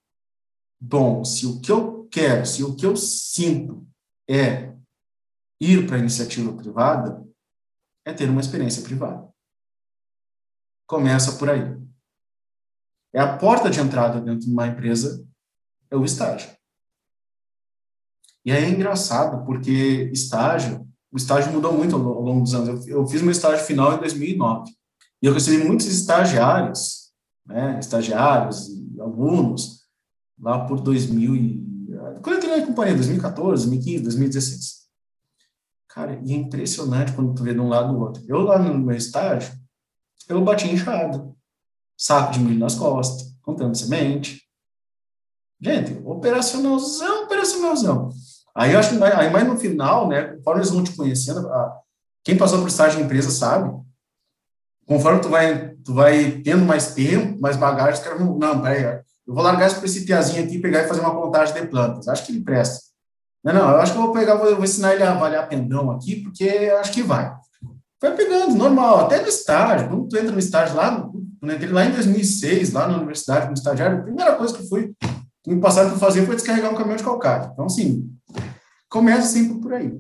dom, 0.80 1.26
se 1.26 1.48
o 1.48 1.60
que 1.60 1.72
eu 1.72 2.08
quero, 2.12 2.46
se 2.46 2.64
o 2.64 2.76
que 2.76 2.86
eu 2.86 2.96
sinto 2.96 3.88
é 4.30 4.76
ir 5.60 5.88
para 5.88 5.96
a 5.96 6.00
iniciativa 6.00 6.56
privada, 6.56 7.28
é 8.06 8.14
ter 8.14 8.30
uma 8.30 8.42
experiência 8.42 8.84
privada. 8.84 9.28
Começa 10.86 11.38
por 11.38 11.50
aí. 11.50 11.89
É 13.14 13.20
a 13.20 13.38
porta 13.38 13.70
de 13.70 13.80
entrada 13.80 14.22
dentro 14.22 14.42
de 14.42 14.52
uma 14.52 14.68
empresa, 14.68 15.26
é 15.90 15.96
o 15.96 16.06
estágio. 16.06 16.50
E 18.46 18.52
aí 18.52 18.64
é 18.64 18.70
engraçado, 18.70 19.46
porque 19.46 20.10
estágio 20.14 20.88
o 21.12 21.18
estágio 21.18 21.52
mudou 21.52 21.74
muito 21.74 21.96
ao, 21.96 22.02
longo 22.02 22.42
dos 22.42 22.54
anos. 22.54 22.88
Eu, 22.88 23.00
eu, 23.00 23.08
fiz 23.08 23.22
meu 23.22 23.32
estágio 23.32 23.66
final 23.66 23.96
em 23.96 24.00
2009 24.00 24.72
e 25.22 25.26
eu 25.26 25.34
recebi 25.34 25.64
muitos 25.64 25.88
estagiários, 25.88 27.12
né, 27.46 27.80
estagiários 27.80 28.68
e 28.70 29.02
alunos 29.02 29.88
lá 30.40 30.66
por 30.66 30.80
2000 30.82 31.36
e 31.36 31.70
quando 32.22 32.34
eu 32.34 32.38
entrei 32.38 32.60
na 32.60 32.68
companhia, 32.68 32.96
2014, 32.96 33.66
2015, 33.66 34.04
2016. 34.04 34.80
Cara, 35.88 36.22
e 36.24 36.34
é 36.34 36.36
impressionante 36.36 37.14
quando 37.14 37.34
tu 37.34 37.44
vê 37.44 37.54
de 37.54 37.60
um 37.60 37.68
lado 37.68 37.94
do 37.94 38.00
outro. 38.00 38.24
Eu 38.28 38.42
lá 38.42 38.60
no 38.60 38.78
meu 38.78 38.96
estágio, 38.96 39.54
eu 40.28 40.44
bati 40.44 40.68
enxada, 40.68 41.34
saco 42.00 42.32
de 42.32 42.40
milho 42.40 42.60
nas 42.60 42.76
costas, 42.76 43.28
contando 43.42 43.76
semente. 43.76 44.42
Gente, 45.62 46.02
operacionalzão, 46.06 47.26
operacionalzão. 47.26 48.10
Aí 48.56 48.72
eu 48.72 48.80
acho 48.80 48.98
que 48.98 49.04
aí 49.04 49.30
mais 49.30 49.46
no 49.46 49.58
final, 49.58 50.08
né, 50.08 50.24
conforme 50.36 50.62
eles 50.62 50.72
vão 50.72 50.84
te 50.84 50.96
conhecendo, 50.96 51.48
a, 51.50 51.78
quem 52.24 52.38
passou 52.38 52.60
por 52.60 52.70
estágio 52.70 53.00
de 53.00 53.06
empresa 53.06 53.30
sabe, 53.30 53.70
conforme 54.88 55.20
tu 55.20 55.28
vai, 55.28 55.76
tu 55.84 55.94
vai 55.94 56.32
tendo 56.44 56.66
mais 56.66 56.94
tempo, 56.94 57.40
mais 57.42 57.58
bagagem, 57.58 57.96
os 57.96 58.00
caras 58.00 58.20
vão, 58.20 58.38
não, 58.38 58.62
peraí, 58.62 59.02
eu 59.28 59.34
vou 59.34 59.44
largar 59.44 59.68
esse 59.68 60.06
piazinho 60.06 60.44
aqui, 60.44 60.58
pegar 60.58 60.84
e 60.84 60.88
fazer 60.88 61.02
uma 61.02 61.14
contagem 61.14 61.54
de 61.54 61.68
plantas, 61.68 62.08
acho 62.08 62.26
que 62.26 62.32
ele 62.32 62.42
presta. 62.42 62.80
Não, 63.44 63.54
não, 63.54 63.70
eu 63.72 63.78
acho 63.78 63.92
que 63.92 63.98
eu 63.98 64.04
vou 64.04 64.14
pegar, 64.14 64.36
vou, 64.36 64.56
vou 64.56 64.64
ensinar 64.64 64.94
ele 64.94 65.04
a 65.04 65.12
avaliar 65.12 65.48
pendão 65.48 65.92
aqui, 65.92 66.18
porque 66.24 66.48
acho 66.80 66.92
que 66.94 67.04
vai. 67.04 67.34
Vai 68.02 68.16
pegando, 68.16 68.56
normal, 68.56 69.02
até 69.02 69.22
no 69.22 69.28
estágio. 69.28 69.90
Quando 69.90 70.08
tu 70.08 70.18
entra 70.18 70.32
no 70.32 70.40
estágio 70.40 70.76
lá, 70.76 71.10
quando 71.40 71.54
entrei 71.54 71.72
lá 71.72 71.86
em 71.86 71.92
2006, 71.92 72.74
lá 72.74 72.88
na 72.88 72.98
universidade, 72.98 73.46
como 73.46 73.54
estagiário, 73.54 74.00
a 74.00 74.04
primeira 74.04 74.36
coisa 74.36 74.56
que 74.56 74.68
fui, 74.68 74.94
me 75.48 75.60
passaram 75.60 75.92
para 75.92 76.00
fazer 76.00 76.26
foi 76.26 76.36
descarregar 76.36 76.72
um 76.72 76.76
caminhão 76.76 76.98
de 76.98 77.04
calcário. 77.04 77.50
Então, 77.54 77.66
assim, 77.66 78.14
começa 78.90 79.28
sempre 79.30 79.60
por 79.62 79.74
aí. 79.74 79.98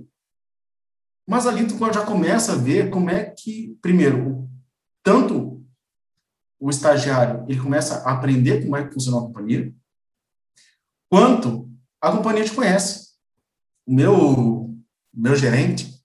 Mas 1.25 1.47
ali 1.47 1.65
tu 1.65 1.77
já 1.93 2.05
começa 2.05 2.53
a 2.53 2.55
ver 2.55 2.89
como 2.89 3.09
é 3.09 3.23
que, 3.23 3.77
primeiro, 3.81 4.49
tanto 5.01 5.65
o 6.59 6.69
estagiário 6.69 7.45
ele 7.47 7.61
começa 7.61 7.99
a 7.99 8.13
aprender 8.13 8.63
como 8.63 8.75
é 8.75 8.85
que 8.85 8.93
funciona 8.93 9.19
a 9.19 9.21
companhia, 9.21 9.73
quanto 11.09 11.71
a 12.01 12.11
companhia 12.11 12.43
te 12.43 12.51
conhece. 12.51 13.09
O 13.85 13.93
meu, 13.93 14.75
meu 15.13 15.35
gerente, 15.35 16.03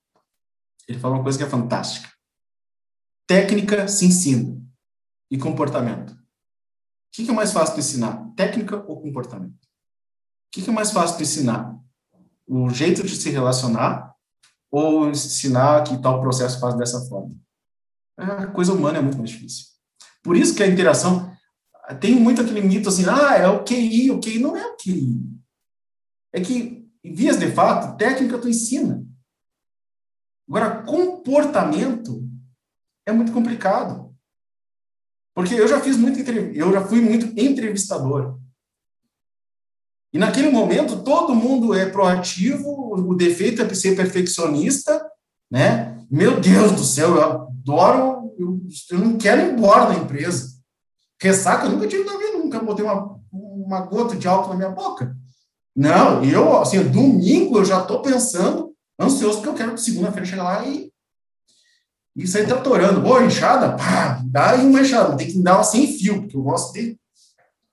ele 0.86 0.98
falou 0.98 1.16
uma 1.16 1.22
coisa 1.24 1.38
que 1.38 1.44
é 1.44 1.48
fantástica. 1.48 2.08
Técnica 3.26 3.88
se 3.88 4.06
ensina 4.06 4.63
e 5.34 5.38
comportamento. 5.38 6.12
O 6.12 6.16
que 7.12 7.28
é 7.28 7.32
mais 7.34 7.52
fácil 7.52 7.74
de 7.74 7.80
ensinar? 7.80 8.32
Técnica 8.36 8.76
ou 8.86 9.00
comportamento? 9.00 9.52
O 9.52 10.50
que 10.52 10.70
é 10.70 10.72
mais 10.72 10.92
fácil 10.92 11.16
de 11.16 11.24
ensinar? 11.24 11.76
O 12.46 12.70
jeito 12.70 13.02
de 13.02 13.16
se 13.16 13.30
relacionar 13.30 14.14
ou 14.70 15.08
ensinar 15.08 15.82
que 15.82 16.00
tal 16.00 16.20
processo 16.20 16.60
faz 16.60 16.76
dessa 16.76 17.00
forma? 17.06 17.34
A 18.16 18.46
coisa 18.46 18.72
humana 18.72 18.98
é 18.98 19.02
muito 19.02 19.18
mais 19.18 19.30
difícil. 19.30 19.66
Por 20.22 20.36
isso 20.36 20.54
que 20.54 20.62
a 20.62 20.68
interação 20.68 21.36
tem 22.00 22.14
muito 22.14 22.40
aquele 22.40 22.60
mito 22.60 22.88
assim, 22.88 23.04
ah, 23.08 23.34
é 23.36 23.48
o 23.48 23.64
QI, 23.64 24.12
o 24.12 24.20
QI 24.20 24.38
não 24.38 24.56
é 24.56 24.64
o 24.64 24.76
QI. 24.76 25.20
É 26.32 26.40
que, 26.40 26.88
vias 27.04 27.38
de 27.40 27.50
fato, 27.50 27.96
técnica 27.96 28.38
tu 28.38 28.48
ensina. 28.48 29.04
Agora, 30.48 30.82
comportamento 30.84 32.24
é 33.04 33.10
muito 33.10 33.32
complicado. 33.32 34.13
Porque 35.34 35.54
eu 35.54 35.66
já 35.66 35.80
fiz 35.80 35.96
muito, 35.96 36.18
eu 36.20 36.72
já 36.72 36.82
fui 36.82 37.00
muito 37.00 37.38
entrevistador. 37.38 38.38
E 40.12 40.18
naquele 40.18 40.48
momento 40.48 41.02
todo 41.02 41.34
mundo 41.34 41.74
é 41.74 41.86
proativo, 41.86 42.94
o 42.94 43.16
defeito 43.16 43.60
é 43.60 43.74
ser 43.74 43.96
perfeccionista, 43.96 45.04
né? 45.50 45.98
Meu 46.08 46.40
Deus 46.40 46.70
do 46.70 46.84
céu, 46.84 47.16
eu 47.16 47.22
adoro, 47.22 48.32
eu, 48.38 48.60
eu 48.92 48.98
não 49.00 49.18
quero 49.18 49.42
ir 49.42 49.52
embora 49.52 49.86
da 49.86 49.96
empresa. 49.96 50.54
Ressaca 51.20 51.66
eu 51.66 51.72
nunca 51.72 51.88
tive 51.88 52.04
na 52.04 52.16
vida, 52.16 52.38
nunca 52.38 52.60
botei 52.60 52.84
uma, 52.84 53.18
uma 53.32 53.80
gota 53.80 54.14
de 54.14 54.28
álcool 54.28 54.50
na 54.50 54.56
minha 54.56 54.70
boca. 54.70 55.16
Não, 55.74 56.22
eu, 56.22 56.60
assim, 56.60 56.80
domingo 56.84 57.58
eu 57.58 57.64
já 57.64 57.80
estou 57.80 58.00
pensando, 58.00 58.72
ansioso, 59.00 59.38
porque 59.38 59.48
eu 59.48 59.54
quero 59.54 59.76
segunda-feira 59.76 60.24
chegar 60.24 60.44
lá 60.44 60.64
e 60.64 60.92
e 62.16 62.26
sair 62.26 62.46
tratorando. 62.46 63.00
Boa, 63.00 63.24
enxada, 63.24 63.76
pá, 63.76 64.22
dá 64.24 64.52
aí 64.52 64.66
uma 64.66 64.80
enxada, 64.80 65.16
tem 65.16 65.26
que 65.26 65.42
dar 65.42 65.56
uma 65.56 65.64
sem 65.64 65.86
fio, 65.86 66.22
porque 66.22 66.36
eu 66.36 66.42
gosto 66.42 66.72
de, 66.72 66.98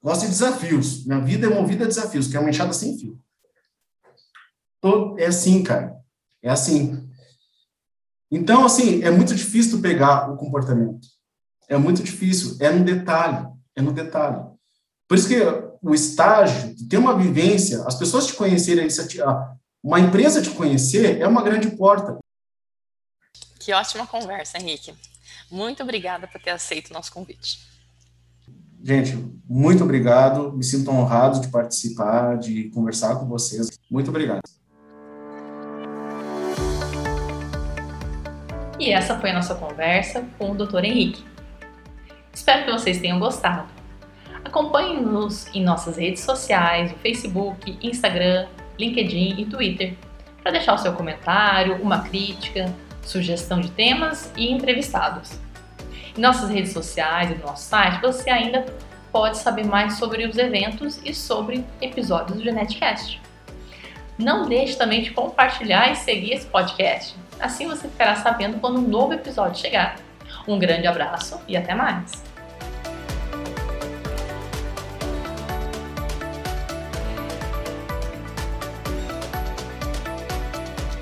gosto 0.01 0.21
de 0.21 0.27
desafios. 0.27 1.05
Minha 1.05 1.19
vida 1.19 1.47
é 1.47 1.49
movida 1.49 1.85
a 1.85 1.87
desafios, 1.87 2.27
que 2.27 2.35
é 2.35 2.39
uma 2.39 2.49
enxada 2.49 2.73
sem 2.73 2.97
fio. 2.97 3.19
Todo, 4.79 5.19
é 5.19 5.27
assim, 5.27 5.61
cara. 5.61 5.95
É 6.41 6.49
assim. 6.49 7.07
Então, 8.31 8.65
assim, 8.65 9.03
é 9.03 9.11
muito 9.11 9.35
difícil 9.35 9.79
pegar 9.79 10.31
o 10.31 10.37
comportamento. 10.37 11.07
É 11.69 11.77
muito 11.77 12.01
difícil. 12.01 12.57
É 12.59 12.71
no 12.71 12.83
detalhe. 12.83 13.47
É 13.75 13.81
no 13.81 13.93
detalhe. 13.93 14.43
Por 15.07 15.17
isso 15.17 15.27
que 15.27 15.37
o 15.81 15.93
estágio, 15.93 16.75
ter 16.87 16.97
uma 16.97 17.17
vivência, 17.17 17.83
as 17.83 17.95
pessoas 17.95 18.27
te 18.27 18.33
conhecerem, 18.33 18.87
uma 19.83 19.99
empresa 19.99 20.41
te 20.41 20.49
conhecer, 20.51 21.19
é 21.19 21.27
uma 21.27 21.43
grande 21.43 21.69
porta. 21.71 22.17
Que 23.61 23.71
ótima 23.73 24.07
conversa, 24.07 24.57
Henrique. 24.57 24.91
Muito 25.49 25.83
obrigada 25.83 26.27
por 26.27 26.41
ter 26.41 26.49
aceito 26.49 26.89
o 26.89 26.93
nosso 26.93 27.11
convite. 27.13 27.59
Gente, 28.83 29.15
muito 29.47 29.83
obrigado. 29.83 30.51
Me 30.53 30.63
sinto 30.63 30.89
honrado 30.89 31.39
de 31.39 31.47
participar, 31.49 32.39
de 32.39 32.69
conversar 32.71 33.15
com 33.17 33.27
vocês. 33.27 33.69
Muito 33.89 34.09
obrigado. 34.09 34.41
E 38.79 38.91
essa 38.91 39.19
foi 39.19 39.29
a 39.29 39.33
nossa 39.35 39.53
conversa 39.53 40.25
com 40.39 40.51
o 40.51 40.55
Dr. 40.55 40.83
Henrique. 40.83 41.23
Espero 42.33 42.65
que 42.65 42.71
vocês 42.71 42.99
tenham 42.99 43.19
gostado. 43.19 43.69
Acompanhe-nos 44.43 45.45
em 45.53 45.63
nossas 45.63 45.97
redes 45.97 46.23
sociais, 46.23 46.91
no 46.91 46.97
Facebook, 46.97 47.77
Instagram, 47.83 48.47
LinkedIn 48.79 49.39
e 49.39 49.45
Twitter, 49.45 49.95
para 50.41 50.53
deixar 50.53 50.73
o 50.73 50.79
seu 50.79 50.93
comentário, 50.93 51.79
uma 51.83 52.01
crítica, 52.01 52.73
sugestão 53.01 53.59
de 53.59 53.71
temas 53.71 54.31
e 54.35 54.51
entrevistados. 54.51 55.31
Em 56.15 56.21
nossas 56.21 56.49
redes 56.49 56.73
sociais 56.73 57.31
e 57.31 57.35
no 57.35 57.45
nosso 57.45 57.63
site 57.63 58.01
você 58.01 58.29
ainda 58.29 58.65
pode 59.11 59.37
saber 59.37 59.65
mais 59.65 59.97
sobre 59.97 60.25
os 60.25 60.37
eventos 60.37 60.99
e 61.03 61.13
sobre 61.13 61.65
episódios 61.81 62.37
do 62.37 62.43
Genetcast. 62.43 63.21
Não 64.17 64.47
deixe 64.47 64.77
também 64.77 65.01
de 65.01 65.11
compartilhar 65.11 65.91
e 65.91 65.95
seguir 65.95 66.33
esse 66.33 66.45
podcast. 66.47 67.15
Assim 67.39 67.67
você 67.67 67.87
ficará 67.87 68.15
sabendo 68.15 68.59
quando 68.59 68.79
um 68.79 68.87
novo 68.87 69.13
episódio 69.13 69.59
chegar. 69.59 69.95
Um 70.47 70.59
grande 70.59 70.87
abraço 70.87 71.39
e 71.47 71.57
até 71.57 71.73
mais! 71.73 72.30